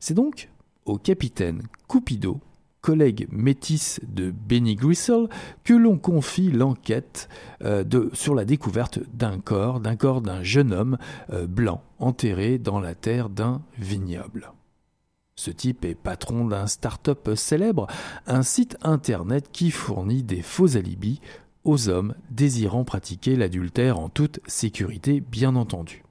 C'est 0.00 0.14
donc 0.14 0.50
au 0.84 0.98
capitaine 0.98 1.62
Cupido 1.88 2.40
collègue 2.80 3.28
métis 3.30 4.00
de 4.06 4.30
Benny 4.30 4.74
Gristle 4.74 5.28
que 5.64 5.74
l'on 5.74 5.98
confie 5.98 6.50
l'enquête 6.50 7.28
euh, 7.62 7.84
sur 8.12 8.34
la 8.34 8.44
découverte 8.44 9.00
d'un 9.12 9.40
corps, 9.40 9.80
d'un 9.80 9.96
corps 9.96 10.20
d'un 10.20 10.42
jeune 10.42 10.72
homme 10.72 10.98
euh, 11.32 11.46
blanc 11.46 11.82
enterré 11.98 12.58
dans 12.58 12.80
la 12.80 12.94
terre 12.94 13.28
d'un 13.28 13.62
vignoble. 13.78 14.52
Ce 15.34 15.50
type 15.50 15.84
est 15.84 15.94
patron 15.94 16.46
d'un 16.46 16.66
start-up 16.66 17.30
célèbre, 17.36 17.86
un 18.26 18.42
site 18.42 18.76
internet 18.82 19.50
qui 19.52 19.70
fournit 19.70 20.24
des 20.24 20.42
faux 20.42 20.76
alibis 20.76 21.20
aux 21.64 21.88
hommes 21.88 22.14
désirant 22.30 22.84
pratiquer 22.84 23.36
l'adultère 23.36 24.00
en 24.00 24.08
toute 24.08 24.40
sécurité, 24.46 25.20
bien 25.20 25.54
entendu. 25.54 26.02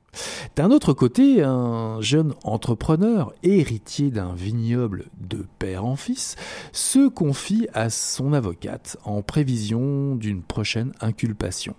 D'un 0.55 0.71
autre 0.71 0.93
côté, 0.93 1.43
un 1.43 2.01
jeune 2.01 2.33
entrepreneur, 2.43 3.33
héritier 3.43 4.11
d'un 4.11 4.33
vignoble 4.33 5.05
de 5.19 5.45
père 5.59 5.85
en 5.85 5.95
fils, 5.95 6.35
se 6.71 7.07
confie 7.07 7.67
à 7.73 7.89
son 7.89 8.33
avocate 8.33 8.97
en 9.03 9.21
prévision 9.21 10.15
d'une 10.15 10.41
prochaine 10.41 10.91
inculpation. 11.01 11.75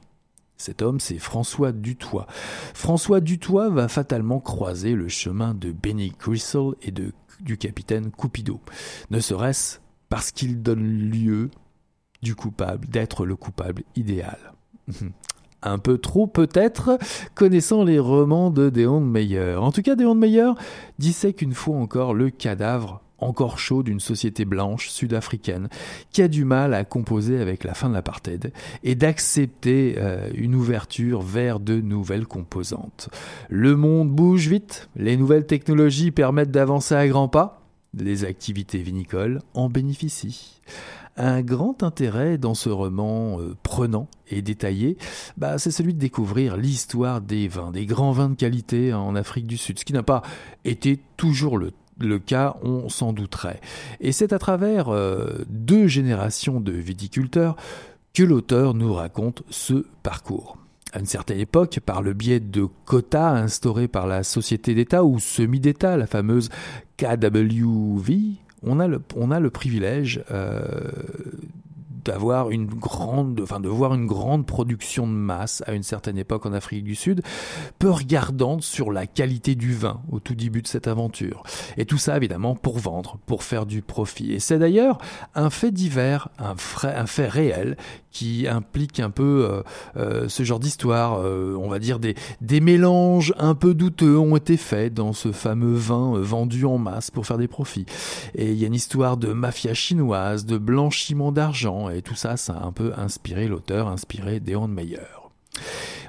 Cet 0.56 0.82
homme, 0.82 0.98
c'est 0.98 1.18
François 1.18 1.70
Dutoit. 1.72 2.26
François 2.74 3.20
Dutoit 3.20 3.70
va 3.70 3.86
fatalement 3.86 4.40
croiser 4.40 4.94
le 4.94 5.08
chemin 5.08 5.54
de 5.54 5.70
Benny 5.70 6.12
Crystal 6.18 6.72
et 6.82 6.90
du 6.90 7.56
capitaine 7.56 8.10
Cupido, 8.10 8.60
ne 9.10 9.20
serait-ce 9.20 9.78
parce 10.08 10.32
qu'il 10.32 10.62
donne 10.62 10.82
lieu 10.82 11.50
du 12.22 12.34
coupable 12.34 12.88
d'être 12.88 13.24
le 13.24 13.36
coupable 13.36 13.84
idéal. 13.94 14.38
un 15.62 15.78
peu 15.78 15.98
trop 15.98 16.26
peut-être, 16.26 16.98
connaissant 17.34 17.84
les 17.84 17.98
romans 17.98 18.50
de 18.50 18.70
Deon 18.70 19.00
Meyer. 19.00 19.56
En 19.56 19.72
tout 19.72 19.82
cas, 19.82 19.96
Deon 19.96 20.14
Meyer 20.14 20.52
dissèque 20.98 21.42
une 21.42 21.54
fois 21.54 21.76
encore 21.76 22.14
le 22.14 22.30
cadavre 22.30 23.02
encore 23.18 23.58
chaud 23.58 23.82
d'une 23.82 24.00
société 24.00 24.44
blanche 24.44 24.88
sud-africaine 24.88 25.68
qui 26.12 26.22
a 26.22 26.28
du 26.28 26.44
mal 26.44 26.72
à 26.72 26.84
composer 26.84 27.40
avec 27.40 27.64
la 27.64 27.74
fin 27.74 27.88
de 27.88 27.94
l'apartheid 27.94 28.52
et 28.84 28.94
d'accepter 28.94 29.96
euh, 29.98 30.30
une 30.34 30.54
ouverture 30.54 31.20
vers 31.22 31.60
de 31.60 31.80
nouvelles 31.80 32.26
composantes. 32.26 33.08
Le 33.48 33.76
monde 33.76 34.10
bouge 34.10 34.48
vite, 34.48 34.88
les 34.96 35.16
nouvelles 35.16 35.46
technologies 35.46 36.10
permettent 36.10 36.50
d'avancer 36.50 36.94
à 36.94 37.06
grands 37.08 37.28
pas, 37.28 37.62
les 37.94 38.24
activités 38.24 38.78
vinicoles 38.78 39.40
en 39.54 39.68
bénéficient 39.68 40.60
un 41.18 41.42
grand 41.42 41.82
intérêt 41.82 42.38
dans 42.38 42.54
ce 42.54 42.68
roman 42.68 43.40
euh, 43.40 43.56
prenant 43.62 44.08
et 44.28 44.42
détaillé, 44.42 44.96
bah, 45.36 45.58
c'est 45.58 45.70
celui 45.70 45.94
de 45.94 45.98
découvrir 45.98 46.56
l'histoire 46.56 47.20
des 47.20 47.48
vins, 47.48 47.70
des 47.70 47.86
grands 47.86 48.12
vins 48.12 48.30
de 48.30 48.36
qualité 48.36 48.92
en 48.94 49.14
Afrique 49.14 49.46
du 49.46 49.56
Sud, 49.56 49.78
ce 49.78 49.84
qui 49.84 49.92
n'a 49.92 50.02
pas 50.02 50.22
été 50.64 51.00
toujours 51.16 51.58
le 51.58 52.18
cas, 52.18 52.56
on 52.62 52.88
s'en 52.88 53.12
douterait. 53.12 53.60
Et 54.00 54.12
c'est 54.12 54.32
à 54.32 54.38
travers 54.38 54.88
euh, 54.88 55.44
deux 55.48 55.88
générations 55.88 56.60
de 56.60 56.72
viticulteurs 56.72 57.56
que 58.14 58.22
l'auteur 58.22 58.74
nous 58.74 58.94
raconte 58.94 59.42
ce 59.50 59.86
parcours. 60.02 60.56
À 60.92 61.00
une 61.00 61.06
certaine 61.06 61.38
époque, 61.38 61.80
par 61.84 62.00
le 62.00 62.14
biais 62.14 62.40
de 62.40 62.66
quotas 62.86 63.32
instaurés 63.32 63.88
par 63.88 64.06
la 64.06 64.22
société 64.22 64.74
d'État 64.74 65.04
ou 65.04 65.18
semi-d'État, 65.18 65.96
la 65.96 66.06
fameuse 66.06 66.48
KWV, 66.96 68.38
on 68.62 68.80
a 68.80 68.88
le, 68.88 69.00
on 69.16 69.30
a 69.30 69.40
le 69.40 69.50
privilège 69.50 70.22
euh, 70.30 70.90
d'avoir 72.08 72.50
une 72.50 72.66
grande, 72.66 73.38
enfin 73.42 73.60
de 73.60 73.68
voir 73.68 73.94
une 73.94 74.06
grande 74.06 74.46
production 74.46 75.06
de 75.06 75.12
masse 75.12 75.62
à 75.66 75.74
une 75.74 75.82
certaine 75.82 76.16
époque 76.16 76.46
en 76.46 76.54
Afrique 76.54 76.82
du 76.82 76.94
Sud, 76.94 77.20
peu 77.78 77.90
regardante 77.90 78.62
sur 78.62 78.90
la 78.90 79.06
qualité 79.06 79.54
du 79.54 79.74
vin 79.74 80.00
au 80.10 80.18
tout 80.18 80.34
début 80.34 80.62
de 80.62 80.66
cette 80.66 80.88
aventure. 80.88 81.42
Et 81.76 81.84
tout 81.84 81.98
ça 81.98 82.16
évidemment 82.16 82.54
pour 82.54 82.78
vendre, 82.78 83.18
pour 83.26 83.42
faire 83.42 83.66
du 83.66 83.82
profit. 83.82 84.32
Et 84.32 84.40
c'est 84.40 84.58
d'ailleurs 84.58 84.98
un 85.34 85.50
fait 85.50 85.70
divers, 85.70 86.28
un, 86.38 86.56
fait 87.06 87.28
réel 87.28 87.76
qui 88.10 88.48
implique 88.48 89.00
un 89.00 89.10
peu 89.10 89.46
euh, 89.48 89.62
euh, 89.96 90.28
ce 90.28 90.42
genre 90.42 90.58
d'histoire. 90.58 91.20
Euh, 91.20 91.54
on 91.60 91.68
va 91.68 91.78
dire 91.78 91.98
des, 91.98 92.14
mélanges 92.60 93.34
un 93.38 93.54
peu 93.54 93.74
douteux 93.74 94.18
ont 94.18 94.36
été 94.36 94.56
faits 94.56 94.94
dans 94.94 95.12
ce 95.12 95.30
fameux 95.30 95.74
vin 95.74 96.18
vendu 96.18 96.64
en 96.64 96.78
masse 96.78 97.10
pour 97.10 97.26
faire 97.26 97.38
des 97.38 97.48
profits. 97.48 97.86
Et 98.34 98.50
il 98.50 98.56
y 98.56 98.64
a 98.64 98.66
une 98.66 98.74
histoire 98.74 99.18
de 99.18 99.32
mafia 99.32 99.74
chinoise, 99.74 100.46
de 100.46 100.56
blanchiment 100.58 101.32
d'argent, 101.32 101.90
tout 102.02 102.14
ça, 102.14 102.36
ça 102.36 102.54
a 102.54 102.64
un 102.64 102.72
peu 102.72 102.92
inspiré 102.96 103.48
l'auteur, 103.48 103.88
inspiré 103.88 104.40
Deon 104.40 104.68
Meyer. 104.68 104.98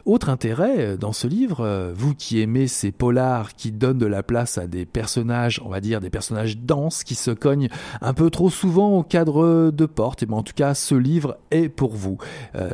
Autre 0.06 0.30
intérêt 0.30 0.80
euh, 0.80 0.98
dans 0.98 1.14
ce 1.14 1.28
livre, 1.28 1.62
euh, 1.62 1.92
vous 1.96 2.16
qui 2.16 2.42
aimez 2.42 2.68
ces 2.68 2.92
polars 2.92 3.54
qui 3.54 3.72
donnent 3.72 3.98
de 3.98 4.06
la 4.06 4.24
place 4.24 4.58
à 4.58 4.68
des 4.68 4.86
personnages, 4.86 5.62
on 5.64 5.70
va 5.70 5.82
dire 5.82 6.00
des 6.00 6.10
personnages 6.10 6.58
denses 6.58 7.04
qui 7.04 7.16
se 7.16 7.32
cognent 7.32 7.70
un 8.02 8.14
peu 8.14 8.30
trop 8.30 8.50
souvent 8.50 8.98
au 8.98 9.04
cadre 9.04 9.72
de 9.72 9.86
porte, 9.86 10.24
et 10.24 10.26
ben 10.26 10.38
en 10.38 10.44
tout 10.44 10.54
cas 10.56 10.74
ce 10.74 10.96
livre 10.96 11.38
est 11.52 11.70
pour 11.70 11.96
vous. 11.96 12.18
Euh, 12.56 12.72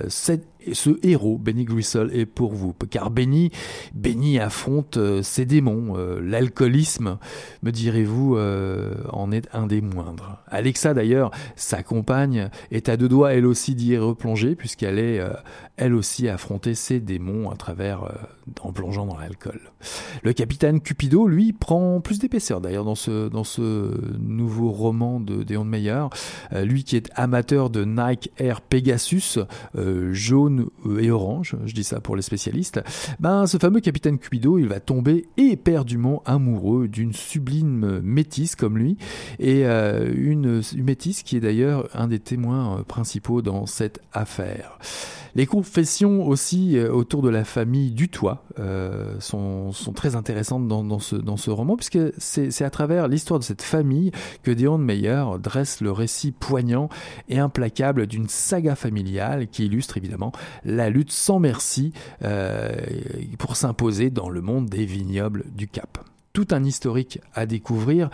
ce 0.74 0.92
héros, 1.04 1.38
Benny 1.38 1.66
Gristle, 1.66 2.10
est 2.14 2.26
pour 2.26 2.54
vous. 2.54 2.74
Car 2.90 3.12
Benny, 3.12 3.52
Benny 3.94 4.40
affronte 4.40 4.98
euh, 4.98 5.22
ses 5.22 5.46
démons. 5.46 5.96
Euh, 5.98 6.20
l'alcoolisme, 6.22 7.18
me 7.64 7.72
direz-vous, 7.72 8.38
euh, 8.38 8.96
en 9.12 9.32
est 9.32 9.48
un 9.54 9.68
des 9.68 9.82
moindres. 9.82 10.40
Alexa, 10.48 10.94
d'ailleurs, 10.94 11.32
sa 11.56 11.84
compagne, 11.84 12.50
est 12.72 12.90
à 12.90 12.98
deux 12.98 13.10
doigts, 13.10 13.34
elle 13.34 13.46
aussi, 13.46 13.76
d'y 13.76 13.98
replonger, 13.98 14.56
puisqu'elle 14.56 15.00
est, 15.00 15.22
elle 15.78 15.94
aussi, 15.94 16.30
affronter 16.30 16.76
ses 16.76 17.00
démons 17.00 17.50
à 17.50 17.56
travers, 17.56 18.12
en 18.62 18.72
plongeant 18.72 19.06
dans 19.06 19.18
l'alcool. 19.18 19.60
Le 20.24 20.34
capitaine 20.34 20.82
Cupido, 20.82 21.28
lui, 21.28 21.54
prend 21.54 22.00
plus 22.02 22.20
d'épaisseur, 22.20 22.62
d'ailleurs, 22.62 22.86
dans 22.86 22.96
ce, 22.96 23.28
dans 23.30 23.44
ce 23.44 23.92
nouveau 24.20 24.72
roman 24.72 25.20
de 25.20 25.44
Deon 25.44 25.66
Meyer. 25.66 26.06
lui 26.52 26.84
qui 26.84 26.96
est 26.96 27.10
amateur 27.16 27.70
de 27.70 27.84
Nike 27.84 28.32
Air 28.38 28.62
Pegasus, 28.62 29.40
jaune 30.12 30.55
et 31.00 31.12
orange, 31.12 31.56
je 31.66 31.74
dis 31.74 31.84
ça 31.84 32.00
pour 32.00 32.16
les 32.16 32.22
spécialistes, 32.22 32.82
ben 33.20 33.48
ce 33.48 33.58
fameux 33.58 33.80
capitaine 33.80 34.18
Cupido, 34.18 34.58
il 34.58 34.68
va 34.68 34.80
tomber 34.80 35.26
éperdument 35.38 36.22
amoureux 36.26 36.88
d'une 36.88 37.14
sublime 37.14 38.02
métisse 38.02 38.56
comme 38.56 38.78
lui, 38.78 38.98
et 39.40 39.66
euh, 39.66 40.12
une, 40.16 40.62
métisse 40.78 41.24
qui 41.24 41.38
est 41.38 41.42
d'ailleurs 41.42 41.90
un 41.94 42.08
des 42.08 42.20
témoins 42.20 42.80
euh, 42.80 42.84
principaux 42.84 43.42
dans 43.42 43.66
cette 43.66 44.02
affaire. 44.14 44.80
Les 45.36 45.46
confessions 45.46 46.26
aussi 46.26 46.78
euh, 46.78 46.90
autour 46.90 47.22
de 47.22 47.28
la 47.28 47.44
famille 47.44 47.92
du 47.92 48.08
toit 48.08 48.46
euh, 48.58 49.20
sont, 49.20 49.74
sont, 49.74 49.92
très 49.92 50.16
intéressantes 50.16 50.66
dans, 50.70 51.00
ce, 51.00 51.18
dans 51.18 51.36
ce 51.36 51.52
roman, 51.52 51.76
puisque 51.76 52.00
c'est 52.18 52.64
à 52.64 52.70
travers 52.70 53.10
l'histoire 53.10 53.40
de 53.40 53.44
cette 53.44 53.62
famille 53.62 54.12
que 54.44 54.52
Deon 54.52 54.78
Meyer 54.78 55.26
dresse 55.44 55.82
le 55.82 55.92
récit 55.92 56.32
poignant 56.32 56.88
et 57.28 57.38
implacable 57.38 58.08
d'une 58.08 58.30
saga 58.30 58.76
familiale 58.76 59.48
qui 59.50 59.66
illustre 59.66 59.98
évidemment 59.98 60.32
la 60.64 60.90
lutte 60.90 61.12
sans 61.12 61.40
merci 61.40 61.94
euh, 62.24 62.72
pour 63.38 63.56
s'imposer 63.56 64.10
dans 64.10 64.30
le 64.30 64.42
monde 64.42 64.68
des 64.68 64.86
vignobles 64.86 65.44
du 65.56 65.68
Cap 65.68 66.00
tout 66.34 66.48
un 66.52 66.66
historique 66.66 67.22
à 67.34 67.46
découvrir 67.46 68.10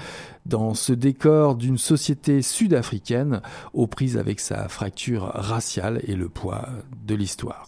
dans 0.46 0.76
ce 0.76 0.94
décor 0.94 1.56
d'une 1.56 1.80
société 1.80 2.44
sud-africaine 2.44 3.42
aux 3.74 3.88
prises 3.88 4.16
avec 4.16 4.40
sa 4.40 4.70
fracture 4.70 5.24
raciale 5.24 6.02
et 6.04 6.16
le 6.16 6.30
poids 6.30 6.70
de 7.04 7.16
l'histoire. 7.16 7.66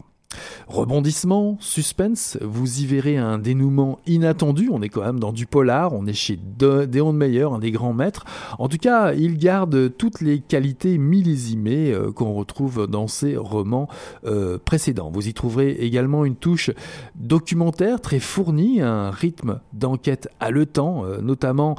Rebondissement, 0.68 1.58
suspense, 1.60 2.38
vous 2.42 2.82
y 2.82 2.86
verrez 2.86 3.18
un 3.18 3.38
dénouement 3.38 4.00
inattendu, 4.08 4.70
on 4.72 4.82
est 4.82 4.90
quand 4.90 5.04
même 5.04 5.20
dans 5.20 5.34
du 5.34 5.46
polar, 5.46 5.94
on 5.94 6.06
est 6.06 6.14
chez 6.14 6.38
Deon 6.38 7.14
Meyer, 7.14 7.48
un 7.52 7.60
des 7.60 7.72
grands 7.72 7.94
maîtres. 7.94 8.26
En 8.60 8.68
tout 8.68 8.78
cas, 8.78 9.14
il 9.14 9.38
garde 9.38 9.96
toutes 9.98 10.22
les 10.22 10.40
qualités 10.40 10.98
millésimées 10.98 11.94
euh, 11.94 12.12
qu'on 12.12 12.34
retrouve 12.34 12.88
dans 12.88 13.08
ses 13.08 13.38
romans 13.38 13.88
euh, 14.26 14.58
précédents. 14.64 15.12
Vous 15.12 15.28
y 15.28 15.34
trouverez 15.34 15.72
également 15.72 16.26
une 16.26 16.36
touche 16.36 16.72
documentaire 17.16 18.02
très 18.02 18.20
fournie, 18.20 18.82
un 18.82 19.12
rythme 19.12 19.60
d'enquête 19.74 20.30
haletant, 20.40 21.06
euh, 21.06 21.22
notamment 21.22 21.76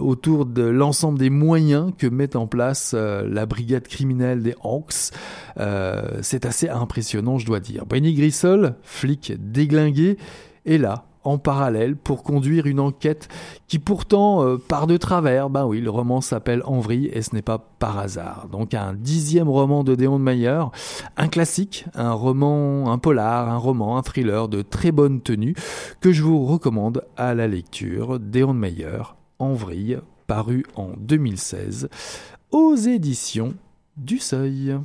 autour 0.00 0.46
de 0.46 0.62
l'ensemble 0.62 1.18
des 1.18 1.30
moyens 1.30 1.92
que 1.96 2.06
met 2.06 2.36
en 2.36 2.46
place 2.46 2.94
la 2.94 3.46
brigade 3.46 3.86
criminelle 3.86 4.42
des 4.42 4.54
Hawks. 4.62 5.12
C'est 6.22 6.46
assez 6.46 6.68
impressionnant, 6.68 7.38
je 7.38 7.46
dois 7.48 7.60
dire. 7.60 7.86
Benny 7.86 8.14
Grissol, 8.14 8.76
flic 8.82 9.32
déglingué, 9.38 10.16
est 10.64 10.78
là 10.78 11.04
en 11.24 11.38
parallèle 11.38 11.96
pour 11.96 12.22
conduire 12.22 12.66
une 12.66 12.80
enquête 12.80 13.28
qui 13.66 13.78
pourtant 13.78 14.44
euh, 14.44 14.56
part 14.56 14.86
de 14.86 14.96
travers. 14.96 15.50
Ben 15.50 15.66
oui, 15.66 15.80
le 15.80 15.90
roman 15.90 16.20
s'appelle 16.20 16.62
En 16.64 16.80
vrille 16.80 17.10
et 17.12 17.22
ce 17.22 17.34
n'est 17.34 17.42
pas 17.42 17.58
par 17.78 17.98
hasard. 17.98 18.48
Donc 18.50 18.72
un 18.74 18.94
dixième 18.94 19.48
roman 19.48 19.84
de 19.84 19.94
Déon 19.94 20.18
de 20.18 20.24
Mayer, 20.24 20.64
un 21.16 21.28
classique, 21.28 21.84
un 21.94 22.12
roman, 22.12 22.90
un 22.90 22.98
polar, 22.98 23.48
un 23.48 23.58
roman, 23.58 23.98
un 23.98 24.02
thriller 24.02 24.48
de 24.48 24.62
très 24.62 24.92
bonne 24.92 25.20
tenue 25.20 25.54
que 26.00 26.12
je 26.12 26.22
vous 26.22 26.46
recommande 26.46 27.04
à 27.16 27.34
la 27.34 27.46
lecture. 27.46 28.18
Déon 28.18 28.54
de 28.54 28.58
Mayer, 28.58 29.02
En 29.38 29.52
vrille, 29.52 29.98
paru 30.26 30.64
en 30.76 30.90
2016 30.98 31.88
aux 32.50 32.74
éditions 32.74 33.54
du 33.96 34.18
Seuil. 34.18 34.78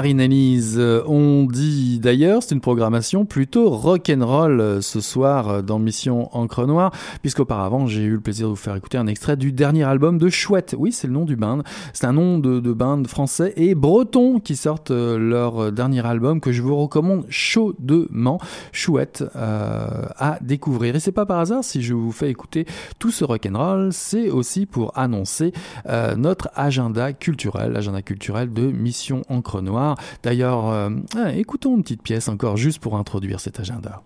Marinalise 0.00 0.80
ont 1.04 1.44
dit 1.44 1.69
d'ailleurs, 2.00 2.42
c'est 2.42 2.54
une 2.54 2.60
programmation 2.60 3.24
plutôt 3.24 3.70
rock'n'roll 3.70 4.60
euh, 4.60 4.80
ce 4.80 5.00
soir 5.00 5.48
euh, 5.48 5.62
dans 5.62 5.78
Mission 5.78 6.34
Encre 6.36 6.66
Noire, 6.66 6.92
puisqu'auparavant 7.22 7.86
j'ai 7.86 8.02
eu 8.02 8.14
le 8.14 8.20
plaisir 8.20 8.46
de 8.46 8.50
vous 8.50 8.56
faire 8.56 8.74
écouter 8.74 8.98
un 8.98 9.06
extrait 9.06 9.36
du 9.36 9.52
dernier 9.52 9.84
album 9.84 10.18
de 10.18 10.28
Chouette. 10.28 10.74
Oui, 10.78 10.92
c'est 10.92 11.06
le 11.06 11.12
nom 11.12 11.24
du 11.24 11.36
band. 11.36 11.60
C'est 11.92 12.06
un 12.06 12.12
nom 12.12 12.38
de, 12.38 12.60
de 12.60 12.72
band 12.72 13.02
français 13.04 13.52
et 13.56 13.74
breton 13.74 14.40
qui 14.40 14.56
sortent 14.56 14.90
euh, 14.90 15.18
leur 15.18 15.72
dernier 15.72 16.04
album 16.04 16.40
que 16.40 16.52
je 16.52 16.62
vous 16.62 16.76
recommande 16.76 17.26
chaudement. 17.28 18.40
Chouette 18.72 19.24
à 19.34 20.38
découvrir. 20.40 20.96
Et 20.96 21.00
c'est 21.00 21.12
pas 21.12 21.26
par 21.26 21.40
hasard 21.40 21.62
si 21.64 21.82
je 21.82 21.94
vous 21.94 22.12
fais 22.12 22.30
écouter 22.30 22.66
tout 22.98 23.10
ce 23.10 23.24
rock'n'roll, 23.24 23.92
c'est 23.92 24.30
aussi 24.30 24.66
pour 24.66 24.96
annoncer 24.96 25.52
notre 26.16 26.50
agenda 26.54 27.12
culturel, 27.12 27.72
l'agenda 27.72 28.02
culturel 28.02 28.52
de 28.52 28.62
Mission 28.70 29.22
Encre 29.28 29.60
Noire 29.60 29.96
D'ailleurs, 30.22 30.90
ah, 31.16 31.32
écoutons 31.34 31.82
pièce 31.98 32.28
encore 32.28 32.56
juste 32.56 32.78
pour 32.78 32.96
introduire 32.96 33.40
cet 33.40 33.60
agenda. 33.60 34.02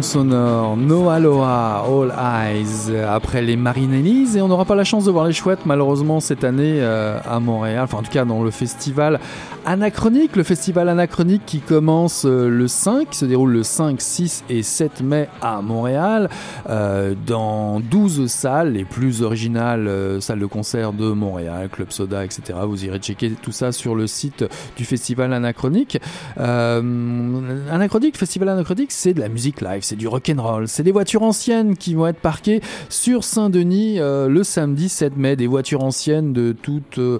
Sonore, 0.00 0.76
No 0.76 1.10
Aloha, 1.10 1.84
All 1.86 2.14
Eyes, 2.16 2.96
après 2.96 3.42
les 3.42 3.56
Marinellis, 3.56 4.36
et 4.36 4.40
on 4.40 4.48
n'aura 4.48 4.64
pas 4.64 4.74
la 4.74 4.84
chance 4.84 5.04
de 5.04 5.10
voir 5.10 5.26
les 5.26 5.32
chouettes 5.32 5.66
malheureusement 5.66 6.20
cette 6.20 6.44
année 6.44 6.78
euh, 6.80 7.18
à 7.28 7.40
Montréal, 7.40 7.82
enfin 7.84 7.98
en 7.98 8.02
tout 8.02 8.10
cas 8.10 8.24
dans 8.24 8.42
le 8.42 8.50
festival 8.50 9.20
Anachronique, 9.66 10.36
le 10.36 10.44
festival 10.44 10.88
Anachronique 10.88 11.42
qui 11.44 11.60
commence 11.60 12.24
euh, 12.24 12.48
le 12.48 12.68
5, 12.68 13.10
qui 13.10 13.18
se 13.18 13.24
déroule 13.26 13.52
le 13.52 13.62
5, 13.62 14.00
6 14.00 14.44
et 14.48 14.62
7 14.62 15.02
mai 15.02 15.28
à 15.42 15.60
Montréal, 15.60 16.30
euh, 16.70 17.14
dans 17.26 17.80
12 17.80 18.28
salles, 18.28 18.72
les 18.72 18.84
plus 18.84 19.22
originales 19.22 19.90
salles 20.20 20.40
de 20.40 20.46
concert 20.46 20.92
de 20.92 21.10
Montréal, 21.12 21.68
Club 21.70 21.90
Soda, 21.90 22.24
etc. 22.24 22.58
Vous 22.66 22.84
irez 22.84 22.98
checker 22.98 23.32
tout 23.32 23.52
ça 23.52 23.72
sur 23.72 23.94
le 23.94 24.06
site 24.06 24.44
du 24.76 24.84
festival 24.84 25.32
Anachronique. 25.32 25.98
Anachronique, 26.36 28.16
festival 28.16 28.48
Anachronique, 28.48 28.92
c'est 28.92 29.12
de 29.12 29.20
la 29.20 29.28
musique 29.28 29.60
live 29.60 29.82
c'est 29.92 29.96
du 29.96 30.08
rock'n'roll, 30.08 30.68
c'est 30.68 30.84
des 30.84 30.90
voitures 30.90 31.22
anciennes 31.22 31.76
qui 31.76 31.92
vont 31.92 32.06
être 32.06 32.18
parquées 32.18 32.62
sur 32.88 33.24
Saint-Denis 33.24 34.00
euh, 34.00 34.26
le 34.26 34.42
samedi 34.42 34.88
7 34.88 35.18
mai, 35.18 35.36
des 35.36 35.46
voitures 35.46 35.84
anciennes 35.84 36.32
de 36.32 36.52
toute 36.52 36.96
euh, 36.96 37.18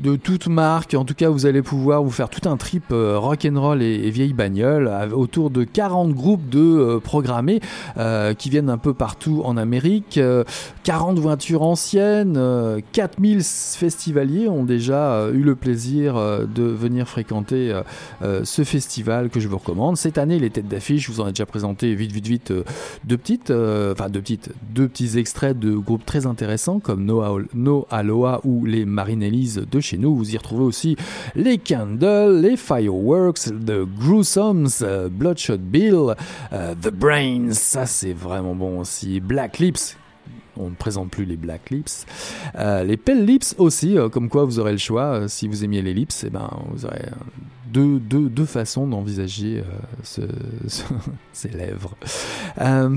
de 0.00 0.16
toute 0.16 0.46
marque. 0.48 0.94
En 0.94 1.04
tout 1.04 1.14
cas, 1.14 1.28
vous 1.28 1.46
allez 1.46 1.62
pouvoir 1.62 2.02
vous 2.02 2.10
faire 2.10 2.28
tout 2.28 2.48
un 2.48 2.56
trip 2.56 2.84
euh, 2.92 3.18
rock'n'roll 3.18 3.82
et, 3.82 4.06
et 4.06 4.10
vieilles 4.10 4.32
bagnoles 4.32 4.90
autour 5.12 5.50
de 5.50 5.64
40 5.64 6.12
groupes 6.12 6.48
de 6.48 6.98
programmés 7.02 7.60
qui 8.38 8.50
viennent 8.50 8.70
un 8.70 8.78
peu 8.78 8.94
partout 8.94 9.42
en 9.44 9.56
Amérique. 9.56 10.20
40 10.84 11.18
voitures 11.18 11.62
anciennes, 11.62 12.40
4000 12.92 13.42
festivaliers 13.42 14.48
ont 14.48 14.64
déjà 14.64 15.28
eu 15.32 15.42
le 15.42 15.54
plaisir 15.54 16.14
de 16.14 16.62
venir 16.62 17.08
fréquenter 17.08 17.80
ce 18.20 18.64
festival 18.64 19.30
que 19.30 19.40
je 19.40 19.48
vous 19.48 19.58
recommande. 19.58 19.96
Cette 19.96 20.18
année, 20.18 20.38
les 20.38 20.50
têtes 20.50 20.68
d'affiche, 20.68 21.06
je 21.06 21.12
vous 21.12 21.20
en 21.20 21.26
ai 21.26 21.30
déjà 21.30 21.46
présenté 21.46 21.94
vite, 21.94 22.12
vite, 22.12 22.26
vite 22.26 22.50
euh, 22.50 22.64
deux 23.04 23.16
petites, 23.16 23.50
euh, 23.50 23.92
enfin 23.92 24.08
deux 24.08 24.88
petits 24.88 25.18
extraits 25.18 25.58
de 25.58 25.76
groupes 25.76 26.04
très 26.04 26.26
intéressants 26.26 26.80
comme 26.80 27.04
No, 27.04 27.40
no 27.54 27.86
Aloha 27.90 28.40
ou 28.44 28.64
les 28.64 28.84
Marinellis 28.84 29.56
de 29.70 29.80
chez 29.88 29.98
nous. 29.98 30.14
Vous 30.16 30.34
y 30.34 30.36
retrouvez 30.36 30.64
aussi 30.64 30.96
les 31.34 31.58
Candle, 31.58 32.40
les 32.40 32.56
Fireworks, 32.56 33.44
The 33.44 33.84
Gruesomes, 33.98 34.68
euh, 34.82 35.08
Bloodshot 35.08 35.58
Bill, 35.58 36.14
The 36.50 36.90
Brains, 36.90 37.52
ça 37.52 37.86
c'est 37.86 38.12
vraiment 38.12 38.54
bon 38.54 38.80
aussi. 38.80 39.20
Black 39.20 39.58
Lips 39.58 39.96
on 40.60 40.70
ne 40.70 40.74
présente 40.74 41.10
plus 41.10 41.24
les 41.24 41.36
Black 41.36 41.70
Lips. 41.70 42.04
les 42.56 42.96
Pell 42.96 43.24
Lips 43.24 43.54
aussi, 43.58 43.96
comme 44.10 44.28
quoi 44.28 44.44
vous 44.44 44.58
aurez 44.58 44.72
le 44.72 44.78
choix. 44.78 45.28
si 45.28 45.46
vous 45.46 45.62
aimiez 45.62 45.82
les 45.82 45.94
lips, 45.94 46.24
eh 46.26 46.30
ben, 46.30 46.50
vous 46.72 46.84
aurez 46.84 47.04
deux, 47.72 47.98
deux, 47.98 48.28
deux 48.28 48.44
façons 48.44 48.86
d'envisager 48.86 49.62
ce, 50.02 50.22
ces 51.32 51.48
lèvres. 51.48 51.96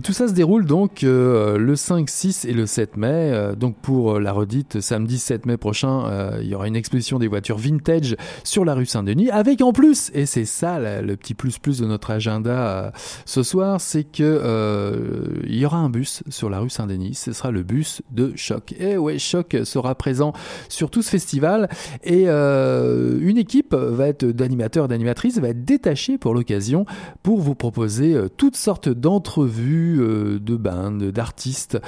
tout 0.04 0.14
ça 0.14 0.28
se 0.28 0.34
déroule 0.34 0.66
donc 0.66 1.02
le 1.04 1.74
5, 1.76 2.10
6 2.10 2.46
et 2.46 2.54
le 2.54 2.66
7 2.66 2.98
mai. 2.98 3.54
donc 3.58 3.76
pour 3.78 4.20
la 4.20 4.32
redite, 4.32 4.82
samedi 4.82 5.20
7 5.20 5.46
mai 5.46 5.58
prochain, 5.58 6.40
il 6.42 6.48
y 6.48 6.56
aura 6.56 6.68
une 6.68 6.76
exposition 6.76 7.20
des 7.20 7.28
voitures 7.28 7.58
vintage 7.58 8.16
sur 8.44 8.66
la 8.66 8.74
rue 8.74 8.86
Saint-Denis, 8.86 9.30
avec 9.30 9.62
en 9.62 9.74
plus, 9.74 10.12
et 10.14 10.26
c'est 10.26 10.46
ça 10.46 10.80
le 10.80 11.16
petit 11.16 11.34
plus 11.34 11.58
plus 11.58 11.80
de 11.80 11.86
notre 11.86 12.12
agenda 12.12 12.92
ce 13.26 13.44
soir, 13.44 13.82
c'est 13.82 14.04
que 14.04 15.42
il 15.48 15.56
y 15.56 15.66
aura 15.66 15.78
un 15.78 15.90
bus 15.90 16.24
sur 16.30 16.50
la 16.50 16.60
rue 16.60 16.70
Saint-Denis. 16.70 17.16
Ce 17.16 17.34
sera 17.34 17.52
le 17.52 17.64
bus 17.64 18.02
de 18.12 18.34
Choc. 18.36 18.74
Et 18.80 18.98
ouais, 18.98 19.20
Choc 19.20 19.58
sera 19.64 19.96
présent 19.96 20.34
sur 20.70 20.90
tout 20.90 21.02
ce 21.02 21.10
festival 21.10 21.70
et 22.04 22.24
euh, 22.28 23.20
une 23.22 23.38
équipe 23.38 23.74
va 23.74 24.08
être 24.08 24.26
d'animateurs 24.26 24.61
et 24.62 24.88
d'animatrices 24.88 25.40
va 25.40 25.50
être 25.50 25.66
détachée 25.66 26.18
pour 26.18 26.34
l'occasion 26.34 26.86
pour 27.24 27.40
vous 27.40 27.56
proposer 27.56 28.14
euh, 28.14 28.28
toutes 28.30 28.56
sortes 28.56 28.90
d'entrevues 28.90 30.00
euh, 30.02 30.40
de 30.40 30.56
bandes, 30.56 31.04
d'artistes, 31.04 31.80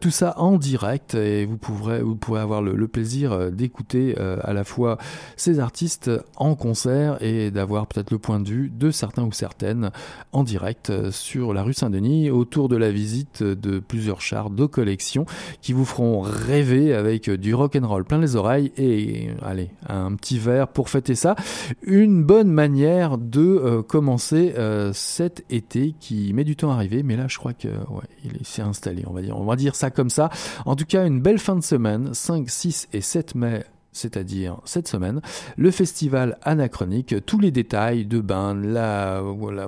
tout 0.00 0.10
ça 0.10 0.34
en 0.36 0.58
direct 0.58 1.14
et 1.14 1.44
vous 1.44 1.56
pourrez 1.56 2.02
vous 2.02 2.16
pourrez 2.16 2.40
avoir 2.40 2.62
le, 2.62 2.88
plaisir 2.88 3.50
d'écouter 3.52 4.16
à 4.18 4.52
la 4.52 4.64
fois 4.64 4.98
ces 5.36 5.60
artistes 5.60 6.10
en 6.36 6.54
concert 6.54 7.22
et 7.22 7.50
d'avoir 7.50 7.86
peut-être 7.86 8.10
le 8.10 8.18
point 8.18 8.40
de 8.40 8.48
vue 8.48 8.70
de 8.70 8.90
certains 8.90 9.22
ou 9.22 9.32
certaines 9.32 9.90
en 10.32 10.42
direct 10.42 11.10
sur 11.10 11.54
la 11.54 11.62
rue 11.62 11.74
Saint-Denis 11.74 12.30
autour 12.30 12.68
de 12.68 12.76
la 12.76 12.90
visite 12.90 13.42
de 13.42 13.78
plusieurs 13.78 14.20
chars 14.20 14.50
de 14.50 14.66
collection 14.66 15.24
qui 15.60 15.72
vous 15.72 15.84
feront 15.84 16.20
rêver 16.20 16.94
avec 16.94 17.30
du 17.30 17.54
rock 17.54 17.76
and 17.76 17.86
roll 17.86 18.04
plein 18.04 18.18
les 18.18 18.36
oreilles 18.36 18.72
et 18.76 19.30
allez 19.42 19.70
un 19.88 20.14
petit 20.14 20.38
verre 20.38 20.68
pour 20.68 20.88
fêter 20.88 21.14
ça. 21.14 21.34
Une 21.82 22.09
bonne 22.10 22.50
manière 22.50 23.18
de 23.18 23.40
euh, 23.40 23.82
commencer 23.82 24.54
euh, 24.56 24.92
cet 24.92 25.44
été 25.50 25.94
qui 26.00 26.32
met 26.32 26.44
du 26.44 26.56
temps 26.56 26.70
à 26.70 26.74
arriver, 26.74 27.02
mais 27.02 27.16
là 27.16 27.26
je 27.28 27.38
crois 27.38 27.52
que 27.52 27.68
ouais, 27.68 28.06
il 28.24 28.46
s'est 28.46 28.62
installé, 28.62 29.04
on 29.06 29.12
va 29.12 29.22
dire. 29.22 29.36
On 29.38 29.44
va 29.44 29.56
dire 29.56 29.74
ça 29.74 29.90
comme 29.90 30.10
ça. 30.10 30.30
En 30.66 30.76
tout 30.76 30.84
cas, 30.84 31.06
une 31.06 31.20
belle 31.20 31.38
fin 31.38 31.56
de 31.56 31.62
semaine, 31.62 32.14
5, 32.14 32.48
6 32.48 32.88
et 32.92 33.00
7 33.00 33.34
mai 33.34 33.64
c'est-à-dire 33.92 34.60
cette 34.64 34.88
semaine, 34.88 35.20
le 35.56 35.70
festival 35.70 36.38
anachronique, 36.42 37.14
tous 37.26 37.38
les 37.38 37.50
détails 37.50 38.06
de 38.06 38.20
bain, 38.20 38.54
la, 38.54 39.22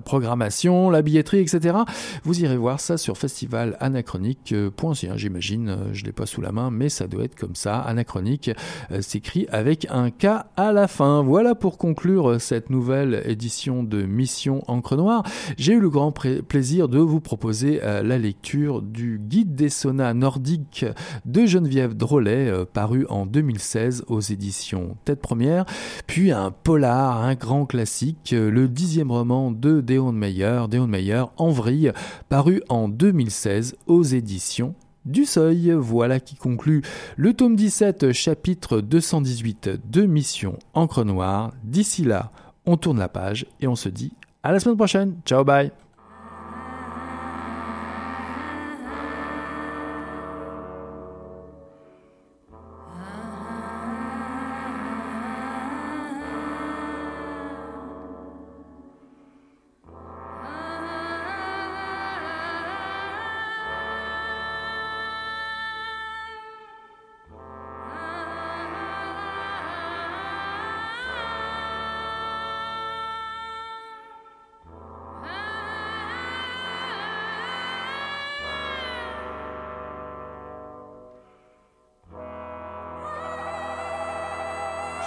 programmation, 0.05 0.91
la 0.91 1.03
billetterie, 1.03 1.41
etc. 1.41 1.79
Vous 2.25 2.41
irez 2.41 2.57
voir 2.57 2.81
ça 2.81 2.97
sur 2.97 3.19
festivalanachronique.ca, 3.19 5.17
j'imagine, 5.17 5.69
euh, 5.69 5.93
je 5.93 6.05
l'ai 6.05 6.13
pas 6.13 6.27
sous 6.27 6.41
la 6.41 6.53
main, 6.53 6.71
mais 6.71 6.89
ça 6.89 7.09
doit 7.09 7.25
être 7.25 7.35
comme 7.35 7.57
ça, 7.57 7.81
anachronique, 7.81 8.51
euh, 8.91 9.03
s'écrit 9.03 9.47
avec 9.51 9.87
un 9.91 10.11
K 10.11 10.27
à 10.57 10.73
la 10.73 10.87
fin. 10.87 11.23
Voilà 11.23 11.55
pour 11.55 11.79
conclure 11.79 12.41
cette 12.41 12.71
nouvelle 12.71 13.23
édition 13.27 13.83
de 13.83 14.03
Mission 14.03 14.63
Encre 14.69 14.97
Noire. 14.97 15.25
J'ai 15.57 15.73
eu 15.75 15.81
le 15.81 15.91
grand 15.91 16.13
plaisir 16.13 16.89
de 16.89 16.99
vous 16.99 17.21
proposer 17.21 17.81
euh, 17.83 18.03
la 18.03 18.19
lecture 18.19 18.83
du 18.83 19.19
Guide 19.19 19.55
des 19.55 19.69
saunas 19.69 20.15
nordiques 20.15 20.87
de 21.25 21.47
Geneviève 21.47 21.95
Drolet, 21.95 22.53
paru 22.73 23.07
en 23.09 23.27
2016 23.27 24.05
aux 24.13 24.21
éditions 24.21 24.97
Tête 25.05 25.21
Première, 25.21 25.65
puis 26.07 26.31
un 26.31 26.51
polar, 26.51 27.23
un 27.23 27.35
grand 27.35 27.67
classique, 27.67 28.35
le 28.37 28.69
dixième 28.69 29.11
roman 29.11 29.51
de 29.51 29.81
Déon 29.81 30.13
Meyer, 30.13 30.63
Déon 30.69 30.87
Meyer 30.87 31.25
en 31.37 31.51
vrille, 31.51 31.93
paru 32.29 32.63
en 32.69 32.89
2016 32.89 33.77
aux 33.87 34.03
éditions 34.03 34.75
du 35.05 35.25
Seuil. 35.25 35.73
Voilà 35.73 36.21
qui 36.21 36.37
conclut 36.37 36.83
le 37.17 37.35
tome 37.35 37.57
17, 37.57 38.13
chapitre 38.13 38.81
218 38.81 39.71
de 39.91 40.03
Mission 40.03 40.59
Encre 40.75 41.05
Noire. 41.05 41.53
D'ici 41.65 42.05
là, 42.05 42.31
on 42.67 42.77
tourne 42.77 42.99
la 42.99 43.09
page 43.09 43.47
et 43.61 43.67
on 43.67 43.77
se 43.77 43.89
dit 43.89 44.13
à 44.43 44.53
la 44.53 44.61
semaine 44.61 44.77
prochaine. 44.77 45.15
Ciao, 45.25 45.45
bye 45.45 45.73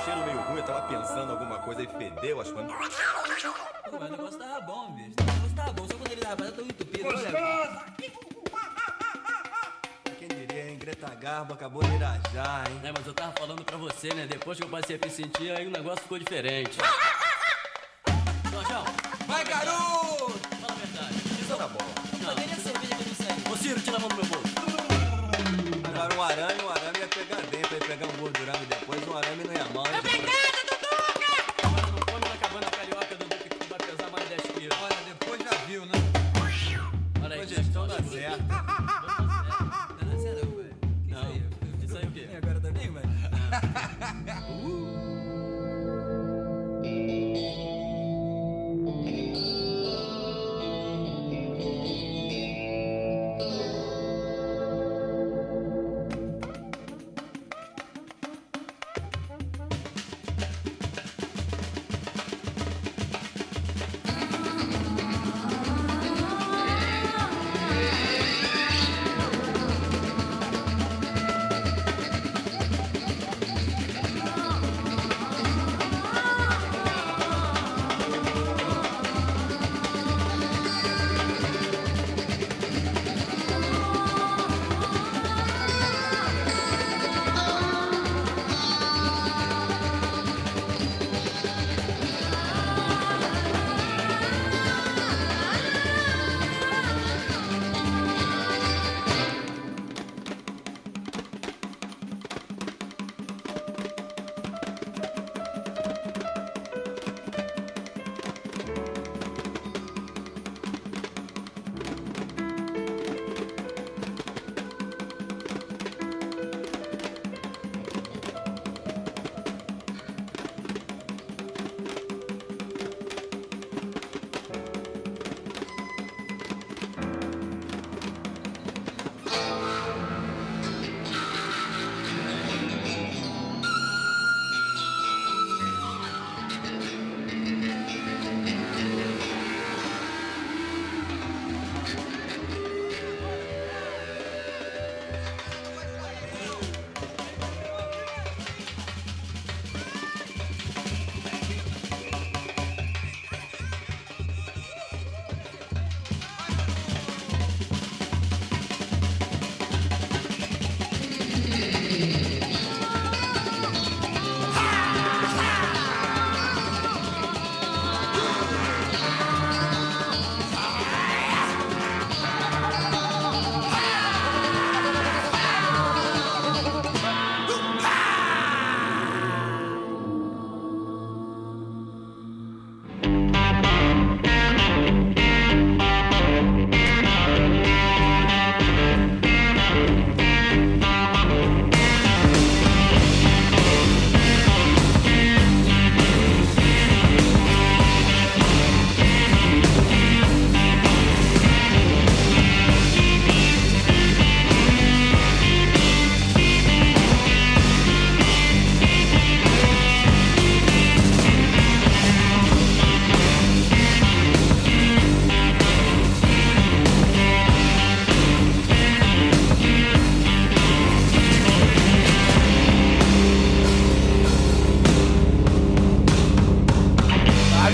cheiro 0.05 0.23
meio 0.23 0.39
ruim, 0.41 0.57
eu 0.57 0.63
tava 0.63 0.81
pensando 0.87 1.31
alguma 1.31 1.57
coisa 1.57 1.81
e 1.81 1.87
fedeu 1.87 2.39
as 2.39 2.51
coisas. 2.51 2.71
mas 2.71 4.01
o 4.01 4.11
negócio 4.11 4.37
tava 4.37 4.61
bom, 4.61 4.91
bicho. 4.91 5.15
O 5.19 5.23
negócio 5.23 5.55
tava 5.55 5.73
bom, 5.73 5.87
só 5.87 5.97
quando 5.97 6.11
ele 6.11 6.21
tava 6.21 6.31
rapaz, 6.31 6.49
eu 6.49 6.55
tô 6.55 6.61
entupido. 6.61 7.03
Gostoso! 7.05 7.85
Quem 10.19 10.27
diria, 10.27 10.69
hein? 10.69 10.77
Greta 10.77 11.15
Garbo 11.15 11.53
acabou 11.55 11.83
de 11.83 11.95
irajar, 11.95 12.69
hein? 12.69 12.81
É, 12.83 12.91
mas 12.95 13.07
eu 13.07 13.13
tava 13.15 13.31
falando 13.31 13.63
pra 13.65 13.77
você, 13.77 14.13
né? 14.13 14.27
Depois 14.27 14.59
que 14.59 14.63
eu 14.63 14.69
passei 14.69 14.99
a 15.01 15.03
me 15.03 15.11
sentir, 15.11 15.49
aí 15.49 15.65
o 15.65 15.71
negócio 15.71 16.03
ficou 16.03 16.19
diferente. 16.19 16.77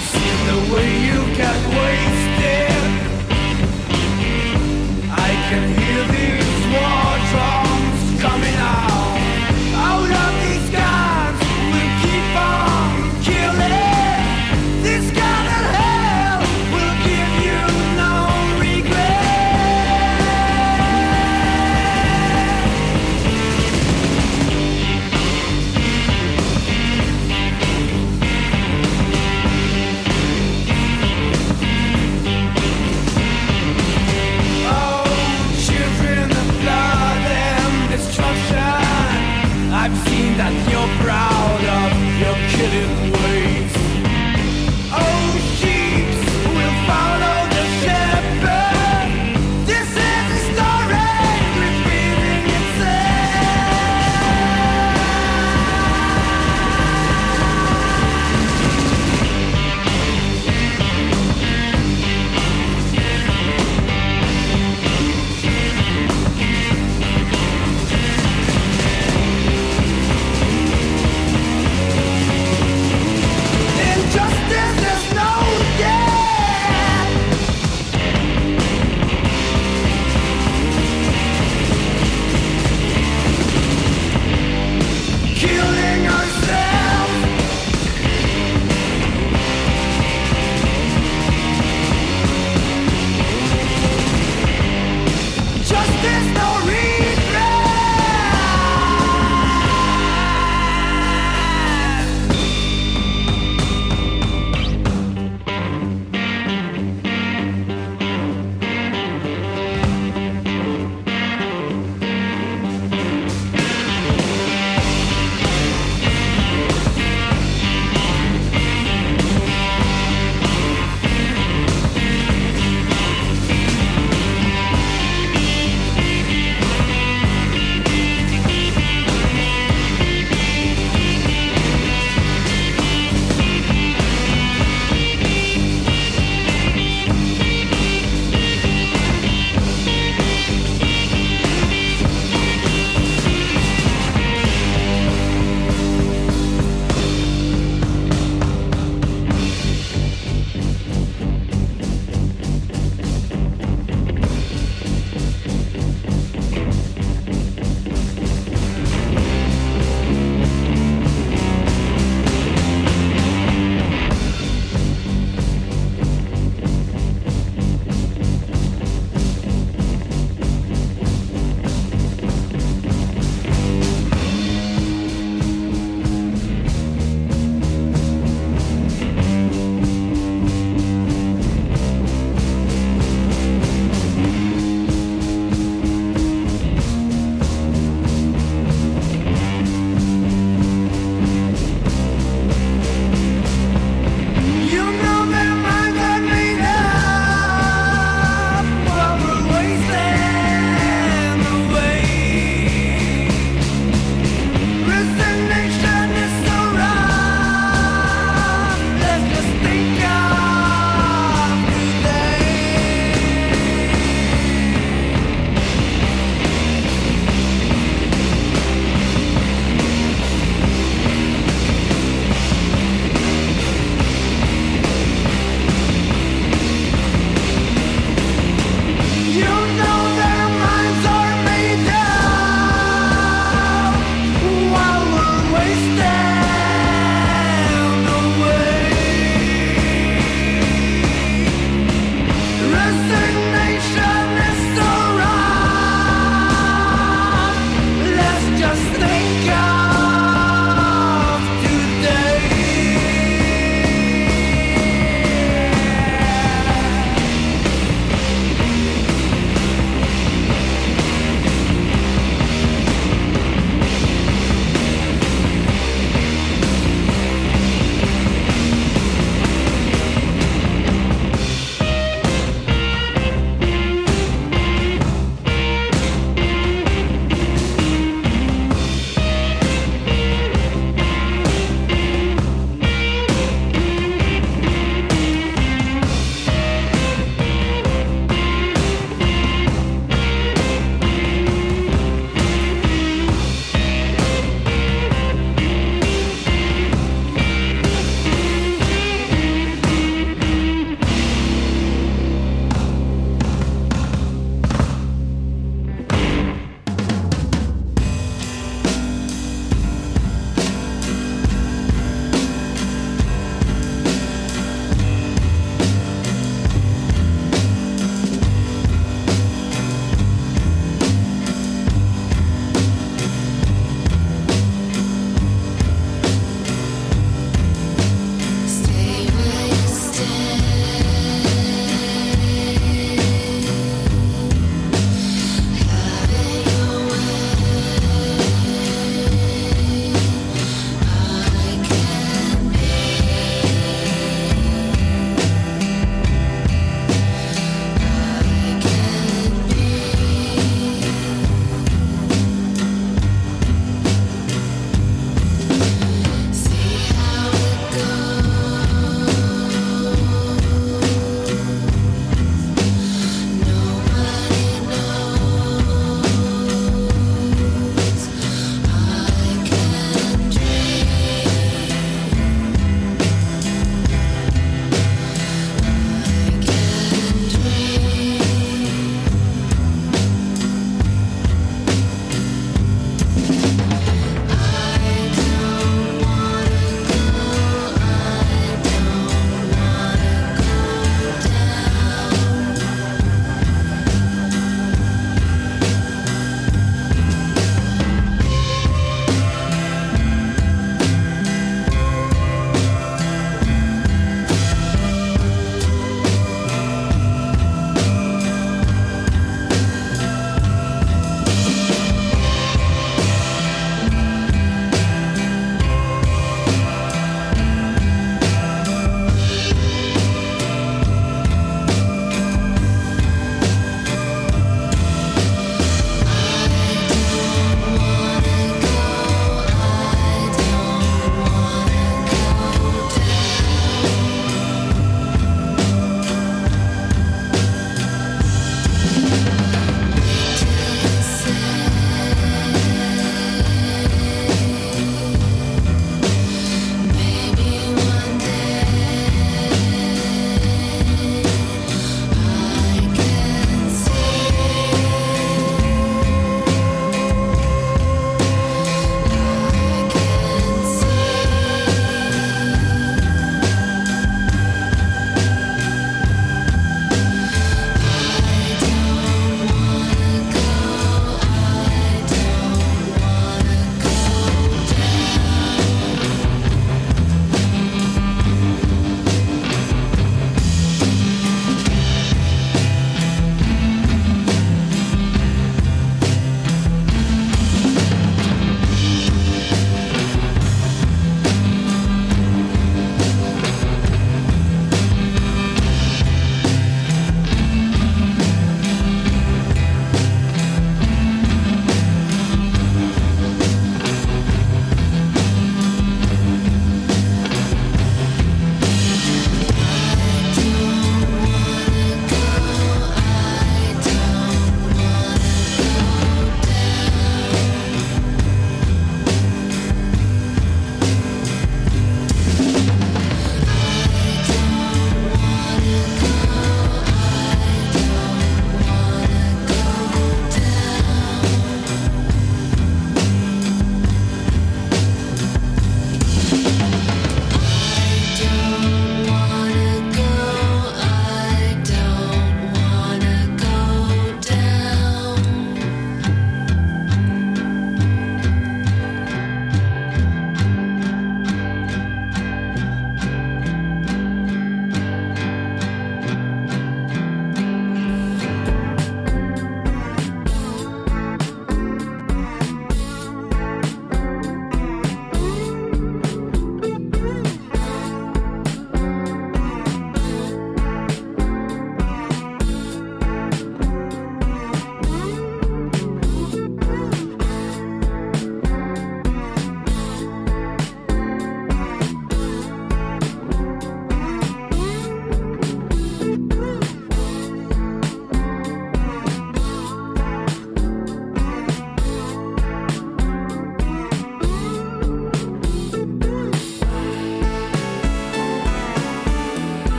I've 0.00 0.06
seen 0.06 0.46
the 0.46 0.74
way 0.74 1.04
you 1.04 1.36
got 1.36 1.66
away 1.66 2.29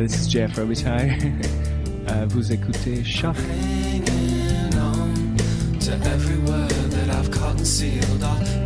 this 0.00 0.20
is 0.20 0.28
Jeff 0.28 0.56
Robitaille. 0.56 1.32
uh, 2.08 2.26
vous 2.28 2.52
écoutez 2.52 3.02
Choc. 3.04 3.36
Hanging 3.36 4.74
on 4.78 5.36
to 5.80 5.92
every 6.08 6.38
word 6.38 6.70
that 6.90 7.08
I've 7.10 7.30
concealed. 7.30 8.22
I'll 8.22 8.65